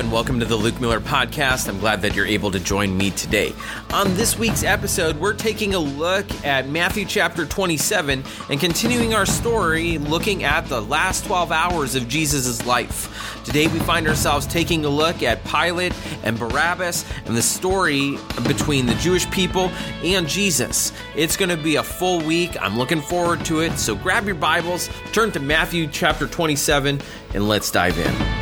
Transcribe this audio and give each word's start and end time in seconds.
and 0.00 0.10
welcome 0.10 0.40
to 0.40 0.46
the 0.46 0.56
Luke 0.56 0.80
Miller 0.80 0.98
Podcast. 0.98 1.68
I'm 1.68 1.78
glad 1.78 2.00
that 2.00 2.14
you're 2.14 2.24
able 2.24 2.50
to 2.52 2.58
join 2.58 2.96
me 2.96 3.10
today. 3.10 3.52
On 3.92 4.14
this 4.14 4.38
week's 4.38 4.64
episode, 4.64 5.16
we're 5.18 5.34
taking 5.34 5.74
a 5.74 5.78
look 5.78 6.26
at 6.42 6.70
Matthew 6.70 7.04
chapter 7.04 7.44
27 7.44 8.24
and 8.48 8.60
continuing 8.60 9.12
our 9.12 9.26
story 9.26 9.98
looking 9.98 10.42
at 10.42 10.66
the 10.68 10.80
last 10.80 11.26
12 11.26 11.52
hours 11.52 11.94
of 11.96 12.08
Jesus' 12.08 12.64
life. 12.64 13.42
Today, 13.44 13.66
we 13.66 13.78
find 13.80 14.08
ourselves 14.08 14.46
taking 14.46 14.86
a 14.86 14.88
look 14.88 15.22
at 15.22 15.44
Pilate 15.44 15.92
and 16.22 16.38
Barabbas 16.38 17.04
and 17.26 17.36
the 17.36 17.42
story 17.42 18.16
between 18.44 18.86
the 18.86 18.94
Jewish 18.94 19.30
people 19.30 19.70
and 20.02 20.26
Jesus. 20.26 20.94
It's 21.14 21.36
going 21.36 21.50
to 21.50 21.62
be 21.62 21.76
a 21.76 21.82
full 21.82 22.24
week. 22.24 22.56
I'm 22.58 22.78
looking 22.78 23.02
forward 23.02 23.44
to 23.44 23.60
it. 23.60 23.76
So 23.78 23.94
grab 23.96 24.24
your 24.24 24.34
Bibles, 24.34 24.88
turn 25.12 25.30
to 25.32 25.40
Matthew 25.40 25.88
chapter 25.88 26.26
27, 26.26 27.02
and 27.34 27.48
let's 27.48 27.70
dive 27.70 27.98
in. 27.98 28.39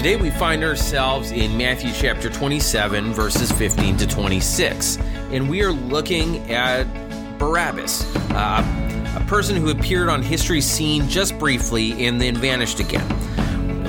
Today 0.00 0.16
we 0.16 0.30
find 0.30 0.64
ourselves 0.64 1.30
in 1.30 1.58
Matthew 1.58 1.92
chapter 1.92 2.30
27, 2.30 3.12
verses 3.12 3.52
15 3.52 3.98
to 3.98 4.06
26, 4.06 4.96
and 5.30 5.46
we 5.46 5.62
are 5.62 5.72
looking 5.72 6.38
at 6.50 6.84
Barabbas, 7.38 8.06
uh, 8.30 9.14
a 9.14 9.24
person 9.26 9.56
who 9.56 9.68
appeared 9.68 10.08
on 10.08 10.22
history's 10.22 10.64
scene 10.64 11.06
just 11.06 11.38
briefly 11.38 12.06
and 12.06 12.18
then 12.18 12.34
vanished 12.34 12.80
again. 12.80 13.06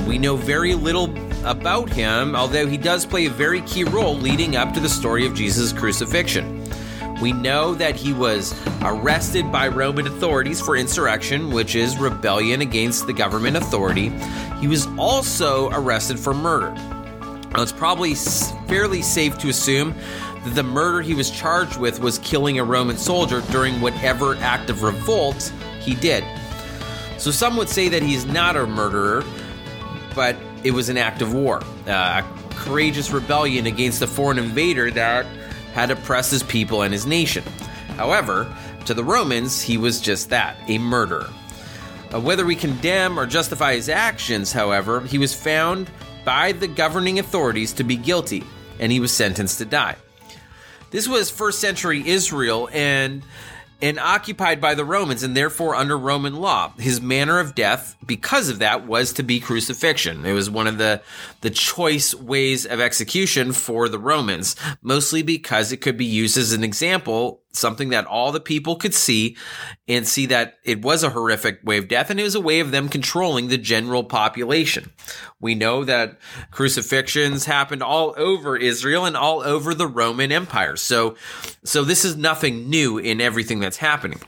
We 0.05 0.18
know 0.18 0.36
very 0.36 0.76
little 0.76 1.16
about 1.46 1.90
him, 1.90 2.35
although 2.35 2.68
he 2.68 2.76
does 2.76 3.05
play 3.05 3.28
a 3.28 3.30
very 3.30 3.62
key 3.62 3.85
role 3.85 4.16
leading 4.16 4.57
up 4.57 4.74
to 4.74 4.82
the 4.82 4.90
story 4.90 5.26
of 5.26 5.34
Jesus' 5.34 5.72
crucifixion. 5.72 6.60
We 7.22 7.34
know 7.34 7.76
that 7.76 7.96
he 7.96 8.14
was 8.14 8.55
arrested 8.82 9.52
by 9.52 9.68
Roman 9.68 10.08
authorities 10.08 10.60
for 10.60 10.76
insurrection, 10.76 11.52
which 11.52 11.76
is 11.76 11.98
rebellion 11.98 12.62
against 12.62 13.05
the 13.05 13.13
government 13.13 13.58
authority. 13.58 14.10
He 14.60 14.68
was 14.68 14.88
also 14.98 15.70
arrested 15.70 16.20
for 16.20 16.34
murder. 16.34 16.72
Now, 17.54 17.62
it's 17.62 17.72
probably 17.72 18.16
fairly 18.16 19.04
safe 19.04 19.38
to 19.40 19.50
assume 19.50 19.94
that 20.44 20.55
the 20.55 20.63
murder 20.63 21.02
he 21.02 21.13
was 21.13 21.30
charged 21.30 21.78
with 21.78 22.00
was 22.00 22.18
killing 22.20 22.58
a 22.58 22.63
Roman 22.63 22.98
soldier 22.98 23.41
during 23.52 23.80
whatever 23.82 24.35
act 24.38 24.72
of 24.72 24.82
revolt 24.82 25.54
he 25.80 25.94
did. 25.94 26.24
So 27.20 27.30
some 27.30 27.56
would 27.58 27.70
say 27.70 27.88
that 27.90 28.02
he's 28.02 28.26
not 28.26 28.56
a 28.56 28.66
murderer, 28.66 29.24
but 30.16 30.35
it 30.63 30.72
was 30.72 30.90
an 30.90 30.98
act 30.98 31.22
of 31.22 31.35
war, 31.35 31.62
uh, 31.88 32.24
a 32.24 32.54
courageous 32.56 33.12
rebellion 33.12 33.68
against 33.68 34.02
a 34.02 34.08
foreign 34.08 34.40
invader 34.40 34.90
that 34.91 35.28
had 35.74 35.91
oppressed 35.91 36.32
his 36.32 36.44
people 36.44 36.82
and 36.82 36.94
his 36.94 37.05
nation. 37.05 37.44
However, 37.98 38.54
to 38.86 38.94
the 38.94 39.04
Romans, 39.04 39.62
he 39.62 39.78
was 39.78 40.02
just 40.02 40.30
that 40.30 40.58
a 40.68 40.78
murderer. 40.78 41.30
Uh, 42.13 42.20
whether 42.20 42.46
we 42.46 42.55
condemn 42.55 43.20
or 43.20 43.26
justify 43.26 43.76
his 43.76 43.90
actions, 43.90 44.52
however, 44.52 45.02
he 45.02 45.18
was 45.18 45.34
found 45.34 45.90
by 46.26 46.52
the 46.52 46.68
governing 46.68 47.20
authorities 47.20 47.74
to 47.74 47.84
be 47.84 47.96
guilty, 47.96 48.44
and 48.80 48.91
he 48.91 49.00
was 49.00 49.12
sentenced 49.12 49.60
to 49.60 49.66
die. 49.66 49.96
This 50.90 51.08
was 51.08 51.32
first 51.32 51.60
century 51.60 52.08
Israel, 52.08 52.70
and 52.74 53.24
and 53.82 53.99
occupied 53.99 54.62
by 54.62 54.76
the 54.76 54.85
Romans 54.85 55.24
and 55.24 55.35
therefore 55.35 55.76
under 55.76 55.98
Roman 55.98 56.35
law. 56.35 56.74
His 56.77 57.01
manner 57.01 57.40
of 57.40 57.55
death, 57.55 57.96
because 58.05 58.49
of 58.49 58.60
that, 58.60 58.85
was 58.85 59.13
to 59.13 59.23
be 59.23 59.40
crucifixion. 59.40 60.26
It 60.26 60.34
was 60.34 60.49
one 60.49 60.68
of 60.68 60.77
the, 60.77 61.01
the 61.41 61.49
choice 61.49 62.13
ways 62.13 62.65
of 62.65 62.79
execution 62.79 63.51
for 63.54 63.90
the 63.90 63.99
Romans, 63.99 64.56
mostly 64.81 65.23
because 65.23 65.72
it 65.72 65.78
could 65.78 65.97
be 65.97 66.06
used 66.06 66.38
as 66.38 66.53
an 66.53 66.63
example 66.63 67.41
something 67.51 67.89
that 67.89 68.06
all 68.06 68.31
the 68.31 68.39
people 68.39 68.75
could 68.75 68.94
see 68.94 69.38
and 69.88 70.07
see 70.07 70.25
that 70.28 70.56
it 70.63 70.81
was 70.81 71.03
a 71.03 71.09
horrific 71.09 71.59
way 71.63 71.78
of 71.78 71.88
death 71.88 72.09
and 72.09 72.19
it 72.19 72.23
was 72.23 72.35
a 72.35 72.41
way 72.41 72.59
of 72.59 72.72
them 72.72 72.89
controlling 72.89 73.47
the 73.47 73.57
general 73.57 74.03
population. 74.03 74.91
We 75.39 75.56
know 75.56 75.84
that 75.85 76.17
crucifixions 76.51 77.45
happened 77.45 77.84
all 77.84 78.13
over 78.17 78.57
Israel 78.57 79.06
and 79.06 79.17
all 79.17 79.41
over 79.41 79.73
the 79.73 79.88
Roman 79.88 80.31
Empire. 80.31 80.75
So, 80.75 81.16
so 81.63 81.84
this 81.84 82.06
is 82.06 82.16
nothing 82.16 82.69
new 82.69 82.97
in 82.97 83.22
everything 83.22 83.59
that's 83.59 83.78
happening. 83.78 84.19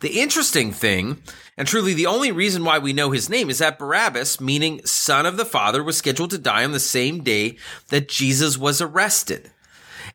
The 0.00 0.20
interesting 0.20 0.72
thing, 0.72 1.22
and 1.56 1.68
truly 1.68 1.94
the 1.94 2.06
only 2.06 2.32
reason 2.32 2.64
why 2.64 2.78
we 2.78 2.92
know 2.92 3.10
his 3.10 3.28
name, 3.28 3.50
is 3.50 3.58
that 3.58 3.78
Barabbas, 3.78 4.40
meaning 4.40 4.84
son 4.84 5.26
of 5.26 5.36
the 5.36 5.44
father, 5.44 5.82
was 5.82 5.96
scheduled 5.96 6.30
to 6.30 6.38
die 6.38 6.64
on 6.64 6.72
the 6.72 6.80
same 6.80 7.22
day 7.22 7.56
that 7.88 8.08
Jesus 8.08 8.56
was 8.58 8.80
arrested 8.80 9.51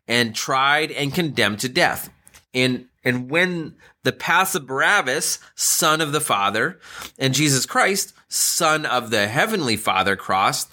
and 0.08 0.34
tried 0.34 0.90
and 0.90 1.14
condemned 1.14 1.60
to 1.60 1.68
death. 1.68 2.10
And 2.52 2.86
and 3.04 3.30
when 3.30 3.76
the 4.02 4.12
of 4.54 4.66
Barabbas, 4.66 5.38
son 5.54 6.00
of 6.00 6.12
the 6.12 6.20
Father, 6.20 6.80
and 7.18 7.32
Jesus 7.32 7.64
Christ, 7.64 8.12
son 8.28 8.84
of 8.84 9.10
the 9.10 9.28
heavenly 9.28 9.76
Father, 9.76 10.16
crossed, 10.16 10.70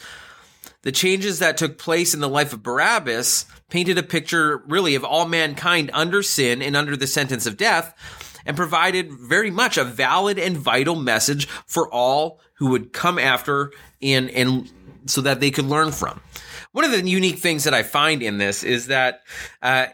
the 0.81 0.91
changes 0.91 1.39
that 1.39 1.57
took 1.57 1.77
place 1.77 2.13
in 2.13 2.19
the 2.19 2.29
life 2.29 2.53
of 2.53 2.63
Barabbas 2.63 3.45
painted 3.69 3.97
a 3.97 4.03
picture 4.03 4.63
really 4.67 4.95
of 4.95 5.03
all 5.03 5.27
mankind 5.27 5.89
under 5.93 6.21
sin 6.21 6.61
and 6.61 6.75
under 6.75 6.95
the 6.95 7.07
sentence 7.07 7.45
of 7.45 7.57
death 7.57 7.93
and 8.45 8.55
provided 8.55 9.11
very 9.11 9.49
much 9.49 9.77
a 9.77 9.83
valid 9.83 10.37
and 10.37 10.57
vital 10.57 10.95
message 10.95 11.47
for 11.65 11.91
all 11.91 12.39
who 12.55 12.69
would 12.69 12.93
come 12.93 13.17
after 13.17 13.71
and 14.01 14.29
and 14.29 14.69
so 15.07 15.21
that 15.21 15.39
they 15.39 15.51
could 15.51 15.65
learn 15.65 15.91
from. 15.91 16.19
One 16.75 16.83
of 16.83 16.91
the 16.91 17.09
unique 17.09 17.37
things 17.37 17.63
that 17.63 17.73
I 17.73 17.83
find 17.83 18.21
in 18.21 18.37
this 18.37 18.61
is 18.61 18.87
that, 18.87 19.21
uh, 19.61 19.85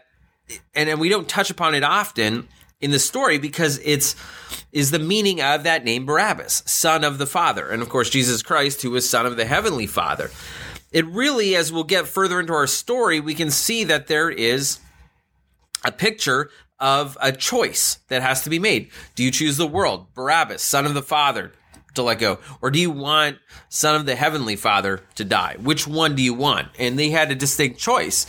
and, 0.74 0.88
and 0.88 0.98
we 0.98 1.08
don't 1.08 1.28
touch 1.28 1.48
upon 1.48 1.76
it 1.76 1.84
often 1.84 2.48
in 2.80 2.90
the 2.90 2.98
story 2.98 3.38
because 3.38 3.78
it's 3.84 4.16
is 4.72 4.90
the 4.90 4.98
meaning 4.98 5.40
of 5.40 5.62
that 5.62 5.84
name 5.84 6.04
Barabbas, 6.04 6.64
son 6.66 7.04
of 7.04 7.18
the 7.18 7.26
Father, 7.26 7.68
and 7.68 7.82
of 7.82 7.88
course 7.88 8.10
Jesus 8.10 8.42
Christ, 8.42 8.82
who 8.82 8.96
is 8.96 9.08
son 9.08 9.26
of 9.26 9.36
the 9.36 9.44
heavenly 9.44 9.86
Father. 9.86 10.32
It 10.90 11.06
really, 11.06 11.54
as 11.54 11.72
we'll 11.72 11.84
get 11.84 12.08
further 12.08 12.40
into 12.40 12.52
our 12.52 12.66
story, 12.66 13.20
we 13.20 13.34
can 13.36 13.52
see 13.52 13.84
that 13.84 14.08
there 14.08 14.28
is 14.28 14.80
a 15.84 15.92
picture 15.92 16.50
of 16.80 17.16
a 17.20 17.30
choice 17.30 18.00
that 18.08 18.22
has 18.22 18.42
to 18.42 18.50
be 18.50 18.58
made. 18.58 18.90
Do 19.14 19.22
you 19.22 19.30
choose 19.30 19.56
the 19.56 19.68
world, 19.68 20.12
Barabbas, 20.14 20.62
son 20.62 20.86
of 20.86 20.94
the 20.94 21.00
Father, 21.02 21.52
to 21.94 22.02
let 22.02 22.18
go? 22.18 22.38
Or 22.60 22.70
do 22.70 22.78
you 22.78 22.90
want 22.90 23.38
Son 23.68 23.94
of 23.94 24.06
the 24.06 24.14
Heavenly 24.14 24.56
Father 24.56 25.02
to 25.16 25.24
die? 25.24 25.56
Which 25.60 25.86
one 25.86 26.14
do 26.14 26.22
you 26.22 26.34
want? 26.34 26.68
And 26.78 26.98
they 26.98 27.10
had 27.10 27.30
a 27.30 27.34
distinct 27.34 27.78
choice. 27.78 28.26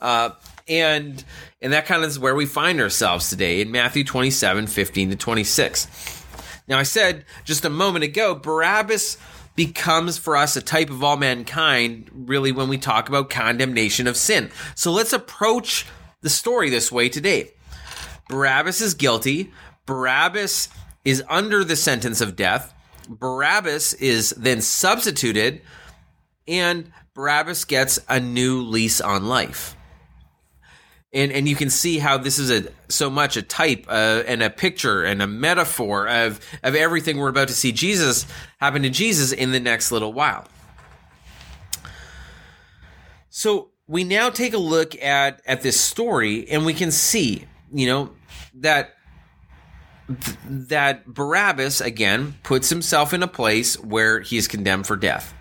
Uh, 0.00 0.30
and 0.68 1.24
and 1.60 1.72
that 1.72 1.86
kind 1.86 2.04
of 2.04 2.10
is 2.10 2.18
where 2.18 2.34
we 2.34 2.46
find 2.46 2.80
ourselves 2.80 3.30
today 3.30 3.60
in 3.60 3.70
Matthew 3.70 4.04
27, 4.04 4.66
15 4.66 5.10
to 5.10 5.16
26. 5.16 6.24
Now 6.68 6.78
I 6.78 6.82
said 6.82 7.24
just 7.44 7.64
a 7.64 7.70
moment 7.70 8.04
ago, 8.04 8.34
Barabbas 8.34 9.16
becomes 9.56 10.18
for 10.18 10.36
us 10.36 10.54
a 10.54 10.62
type 10.62 10.88
of 10.88 11.02
all 11.02 11.16
mankind, 11.16 12.08
really, 12.12 12.52
when 12.52 12.68
we 12.68 12.78
talk 12.78 13.08
about 13.08 13.28
condemnation 13.28 14.06
of 14.06 14.16
sin. 14.16 14.50
So 14.76 14.92
let's 14.92 15.12
approach 15.12 15.84
the 16.20 16.30
story 16.30 16.70
this 16.70 16.92
way 16.92 17.08
today. 17.08 17.50
Barabbas 18.28 18.80
is 18.80 18.94
guilty. 18.94 19.50
Barabbas 19.84 20.68
is 21.04 21.24
under 21.28 21.64
the 21.64 21.74
sentence 21.74 22.20
of 22.20 22.36
death. 22.36 22.72
Barabbas 23.08 23.94
is 23.94 24.30
then 24.30 24.60
substituted, 24.60 25.62
and 26.46 26.92
Barabbas 27.14 27.64
gets 27.64 27.98
a 28.08 28.20
new 28.20 28.62
lease 28.62 29.00
on 29.00 29.26
life. 29.26 29.74
And, 31.12 31.32
and 31.32 31.48
you 31.48 31.56
can 31.56 31.70
see 31.70 31.98
how 31.98 32.18
this 32.18 32.38
is 32.38 32.50
a 32.50 32.70
so 32.90 33.08
much 33.08 33.38
a 33.38 33.42
type 33.42 33.86
uh, 33.88 34.22
and 34.26 34.42
a 34.42 34.50
picture 34.50 35.04
and 35.04 35.22
a 35.22 35.26
metaphor 35.26 36.06
of 36.06 36.38
of 36.62 36.74
everything 36.74 37.16
we're 37.16 37.30
about 37.30 37.48
to 37.48 37.54
see 37.54 37.72
Jesus 37.72 38.26
happen 38.58 38.82
to 38.82 38.90
Jesus 38.90 39.32
in 39.32 39.52
the 39.52 39.60
next 39.60 39.90
little 39.90 40.12
while. 40.12 40.46
So 43.30 43.70
we 43.86 44.04
now 44.04 44.28
take 44.28 44.52
a 44.52 44.58
look 44.58 45.00
at 45.02 45.40
at 45.46 45.62
this 45.62 45.80
story 45.80 46.46
and 46.50 46.66
we 46.66 46.74
can 46.74 46.90
see, 46.90 47.46
you 47.72 47.86
know, 47.86 48.10
that 48.54 48.97
that 50.44 51.06
Barabbas 51.06 51.80
again 51.80 52.34
puts 52.42 52.70
himself 52.70 53.12
in 53.12 53.22
a 53.22 53.28
place 53.28 53.78
where 53.78 54.20
he 54.20 54.36
is 54.36 54.48
condemned 54.48 54.86
for 54.86 54.96
death. 54.96 55.34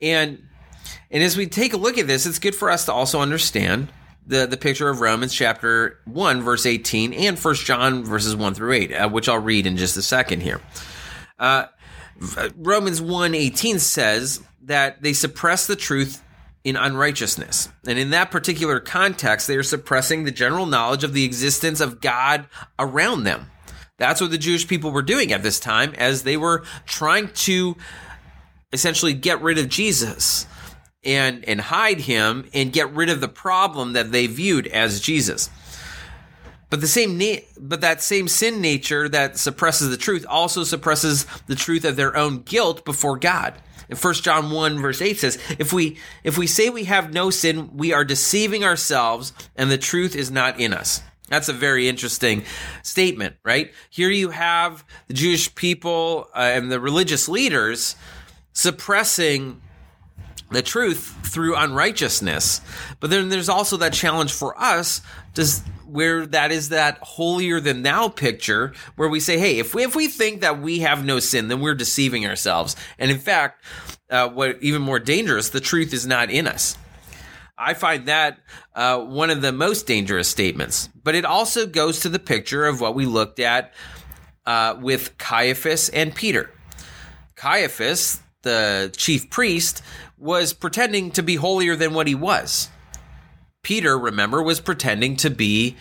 And 0.00 0.42
and 1.10 1.22
as 1.22 1.36
we 1.36 1.46
take 1.46 1.72
a 1.72 1.78
look 1.78 1.98
at 1.98 2.06
this, 2.06 2.26
it's 2.26 2.38
good 2.38 2.54
for 2.54 2.70
us 2.70 2.84
to 2.86 2.92
also 2.92 3.20
understand 3.20 3.88
the, 4.26 4.46
the 4.46 4.58
picture 4.58 4.90
of 4.90 5.00
Romans 5.00 5.32
chapter 5.32 6.00
1, 6.04 6.42
verse 6.42 6.66
18, 6.66 7.14
and 7.14 7.38
1 7.38 7.54
John 7.54 8.04
verses 8.04 8.36
1 8.36 8.54
through 8.54 8.72
8, 8.72 8.92
uh, 8.92 9.08
which 9.08 9.28
I'll 9.28 9.38
read 9.38 9.66
in 9.66 9.78
just 9.78 9.96
a 9.96 10.02
second 10.02 10.42
here. 10.42 10.60
Uh, 11.38 11.66
Romans 12.56 13.00
1 13.00 13.34
18 13.34 13.78
says 13.78 14.42
that 14.62 15.02
they 15.02 15.12
suppress 15.14 15.66
the 15.66 15.76
truth 15.76 16.22
in 16.64 16.76
unrighteousness. 16.76 17.68
And 17.86 17.98
in 17.98 18.10
that 18.10 18.30
particular 18.30 18.80
context, 18.80 19.46
they 19.46 19.56
are 19.56 19.62
suppressing 19.62 20.24
the 20.24 20.30
general 20.30 20.66
knowledge 20.66 21.04
of 21.04 21.12
the 21.12 21.24
existence 21.24 21.80
of 21.80 22.00
God 22.00 22.46
around 22.78 23.24
them. 23.24 23.50
That's 23.96 24.20
what 24.20 24.30
the 24.30 24.38
Jewish 24.38 24.68
people 24.68 24.90
were 24.90 25.02
doing 25.02 25.32
at 25.32 25.42
this 25.42 25.58
time 25.58 25.94
as 25.96 26.22
they 26.22 26.36
were 26.36 26.64
trying 26.86 27.28
to 27.28 27.76
essentially 28.72 29.12
get 29.12 29.42
rid 29.42 29.58
of 29.58 29.68
Jesus 29.68 30.46
and 31.04 31.44
and 31.46 31.60
hide 31.60 32.00
him 32.00 32.48
and 32.52 32.72
get 32.72 32.92
rid 32.92 33.08
of 33.08 33.20
the 33.20 33.28
problem 33.28 33.92
that 33.94 34.12
they 34.12 34.26
viewed 34.26 34.66
as 34.68 35.00
Jesus. 35.00 35.50
But 36.70 36.80
the 36.80 36.86
same 36.86 37.16
na- 37.16 37.40
but 37.58 37.80
that 37.80 38.02
same 38.02 38.28
sin 38.28 38.60
nature 38.60 39.08
that 39.08 39.38
suppresses 39.38 39.90
the 39.90 39.96
truth 39.96 40.26
also 40.28 40.64
suppresses 40.64 41.26
the 41.46 41.54
truth 41.54 41.84
of 41.84 41.96
their 41.96 42.16
own 42.16 42.42
guilt 42.42 42.84
before 42.84 43.16
God. 43.16 43.54
1 43.96 44.14
John 44.14 44.50
1 44.50 44.78
verse 44.80 45.00
8 45.00 45.18
says, 45.18 45.38
if 45.58 45.72
we 45.72 45.98
if 46.24 46.36
we 46.36 46.46
say 46.46 46.68
we 46.68 46.84
have 46.84 47.12
no 47.12 47.30
sin, 47.30 47.70
we 47.74 47.92
are 47.92 48.04
deceiving 48.04 48.64
ourselves 48.64 49.32
and 49.56 49.70
the 49.70 49.78
truth 49.78 50.14
is 50.14 50.30
not 50.30 50.60
in 50.60 50.72
us. 50.72 51.02
That's 51.28 51.48
a 51.48 51.54
very 51.54 51.88
interesting 51.88 52.44
statement, 52.82 53.36
right? 53.44 53.72
Here 53.90 54.10
you 54.10 54.30
have 54.30 54.84
the 55.08 55.14
Jewish 55.14 55.54
people 55.54 56.28
uh, 56.34 56.38
and 56.40 56.72
the 56.72 56.80
religious 56.80 57.28
leaders 57.28 57.96
suppressing 58.52 59.60
the 60.50 60.62
truth 60.62 61.14
through 61.24 61.54
unrighteousness. 61.56 62.62
But 63.00 63.10
then 63.10 63.28
there's 63.28 63.50
also 63.50 63.76
that 63.78 63.92
challenge 63.92 64.32
for 64.32 64.58
us 64.58 65.02
does 65.34 65.62
where 65.88 66.26
that 66.26 66.52
is 66.52 66.68
that 66.68 66.98
holier 66.98 67.60
than 67.60 67.82
thou 67.82 68.08
picture 68.08 68.72
where 68.96 69.08
we 69.08 69.20
say, 69.20 69.38
hey, 69.38 69.58
if 69.58 69.74
we, 69.74 69.82
if 69.82 69.96
we 69.96 70.06
think 70.06 70.40
that 70.42 70.60
we 70.60 70.80
have 70.80 71.04
no 71.04 71.18
sin, 71.18 71.48
then 71.48 71.60
we're 71.60 71.74
deceiving 71.74 72.26
ourselves. 72.26 72.76
And 72.98 73.10
in 73.10 73.18
fact, 73.18 73.64
uh, 74.10 74.28
what 74.28 74.58
even 74.62 74.82
more 74.82 74.98
dangerous, 74.98 75.50
the 75.50 75.60
truth 75.60 75.92
is 75.92 76.06
not 76.06 76.30
in 76.30 76.46
us. 76.46 76.76
I 77.56 77.74
find 77.74 78.06
that 78.06 78.38
uh, 78.74 79.00
one 79.00 79.30
of 79.30 79.42
the 79.42 79.52
most 79.52 79.86
dangerous 79.86 80.28
statements. 80.28 80.88
But 81.02 81.14
it 81.14 81.24
also 81.24 81.66
goes 81.66 82.00
to 82.00 82.08
the 82.08 82.18
picture 82.20 82.64
of 82.66 82.80
what 82.80 82.94
we 82.94 83.04
looked 83.04 83.40
at 83.40 83.74
uh, 84.46 84.76
with 84.80 85.18
Caiaphas 85.18 85.88
and 85.88 86.14
Peter. 86.14 86.50
Caiaphas, 87.34 88.20
the 88.42 88.92
chief 88.96 89.28
priest, 89.30 89.82
was 90.16 90.52
pretending 90.52 91.10
to 91.12 91.22
be 91.22 91.36
holier 91.36 91.76
than 91.76 91.94
what 91.94 92.06
he 92.06 92.14
was. 92.14 92.68
Peter, 93.62 93.98
remember, 93.98 94.42
was 94.42 94.60
pretending 94.60 95.16
to 95.16 95.30
be 95.30 95.76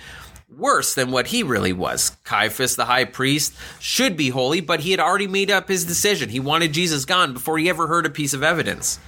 worse 0.50 0.96
than 0.96 1.12
what 1.12 1.28
he 1.28 1.44
really 1.44 1.74
was. 1.74 2.18
Caiaphas, 2.24 2.76
the 2.76 2.86
high 2.86 3.06
priest, 3.06 3.54
should 3.80 4.18
be 4.18 4.30
holy, 4.30 4.62
but 4.62 4.82
he 4.82 4.92
had 4.92 5.00
already 5.00 5.28
made 5.28 5.52
up 5.52 5.68
his 5.68 5.86
decision. 5.86 6.30
He 6.30 6.40
wanted 6.40 6.74
Jesus 6.74 7.06
gone 7.06 7.34
before 7.34 7.58
he 7.58 7.70
ever 7.70 7.88
heard 7.88 8.06
a 8.06 8.10
piece 8.10 8.34
of 8.34 8.44
evidence. 8.44 9.00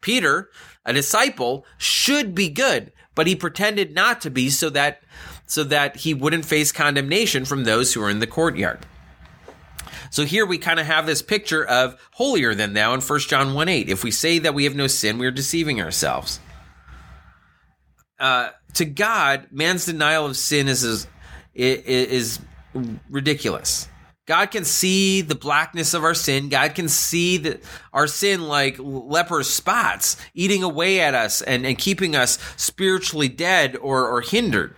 Peter, 0.00 0.50
a 0.84 0.92
disciple, 0.92 1.64
should 1.78 2.34
be 2.34 2.48
good, 2.48 2.92
but 3.14 3.26
he 3.26 3.36
pretended 3.36 3.94
not 3.94 4.20
to 4.22 4.30
be 4.30 4.50
so 4.50 4.70
that 4.70 5.02
so 5.46 5.64
that 5.64 5.96
he 5.96 6.14
wouldn't 6.14 6.44
face 6.44 6.70
condemnation 6.70 7.44
from 7.44 7.64
those 7.64 7.92
who 7.92 8.00
were 8.00 8.10
in 8.10 8.20
the 8.20 8.26
courtyard. 8.26 8.86
So 10.10 10.24
here 10.24 10.46
we 10.46 10.58
kind 10.58 10.78
of 10.78 10.86
have 10.86 11.06
this 11.06 11.22
picture 11.22 11.64
of 11.64 12.00
holier 12.12 12.54
than 12.54 12.72
thou 12.72 12.94
in 12.94 13.00
1 13.00 13.18
John 13.20 13.54
1 13.54 13.68
8. 13.68 13.88
If 13.88 14.04
we 14.04 14.12
say 14.12 14.38
that 14.38 14.54
we 14.54 14.64
have 14.64 14.76
no 14.76 14.86
sin, 14.86 15.18
we 15.18 15.26
are 15.26 15.32
deceiving 15.32 15.80
ourselves. 15.80 16.38
Uh, 18.20 18.50
to 18.74 18.84
God, 18.84 19.48
man's 19.50 19.86
denial 19.86 20.26
of 20.26 20.36
sin 20.36 20.68
is, 20.68 20.84
is, 20.84 21.06
is 21.54 22.38
ridiculous. 23.08 23.88
God 24.26 24.52
can 24.52 24.64
see 24.64 25.22
the 25.22 25.34
blackness 25.34 25.92
of 25.92 26.04
our 26.04 26.14
sin. 26.14 26.50
God 26.50 26.76
can 26.76 26.88
see 26.88 27.38
that 27.38 27.64
our 27.92 28.06
sin 28.06 28.42
like 28.42 28.76
leper 28.78 29.42
spots 29.42 30.16
eating 30.34 30.62
away 30.62 31.00
at 31.00 31.14
us 31.14 31.42
and, 31.42 31.66
and 31.66 31.76
keeping 31.76 32.14
us 32.14 32.38
spiritually 32.56 33.28
dead 33.28 33.76
or, 33.76 34.06
or 34.06 34.20
hindered. 34.20 34.76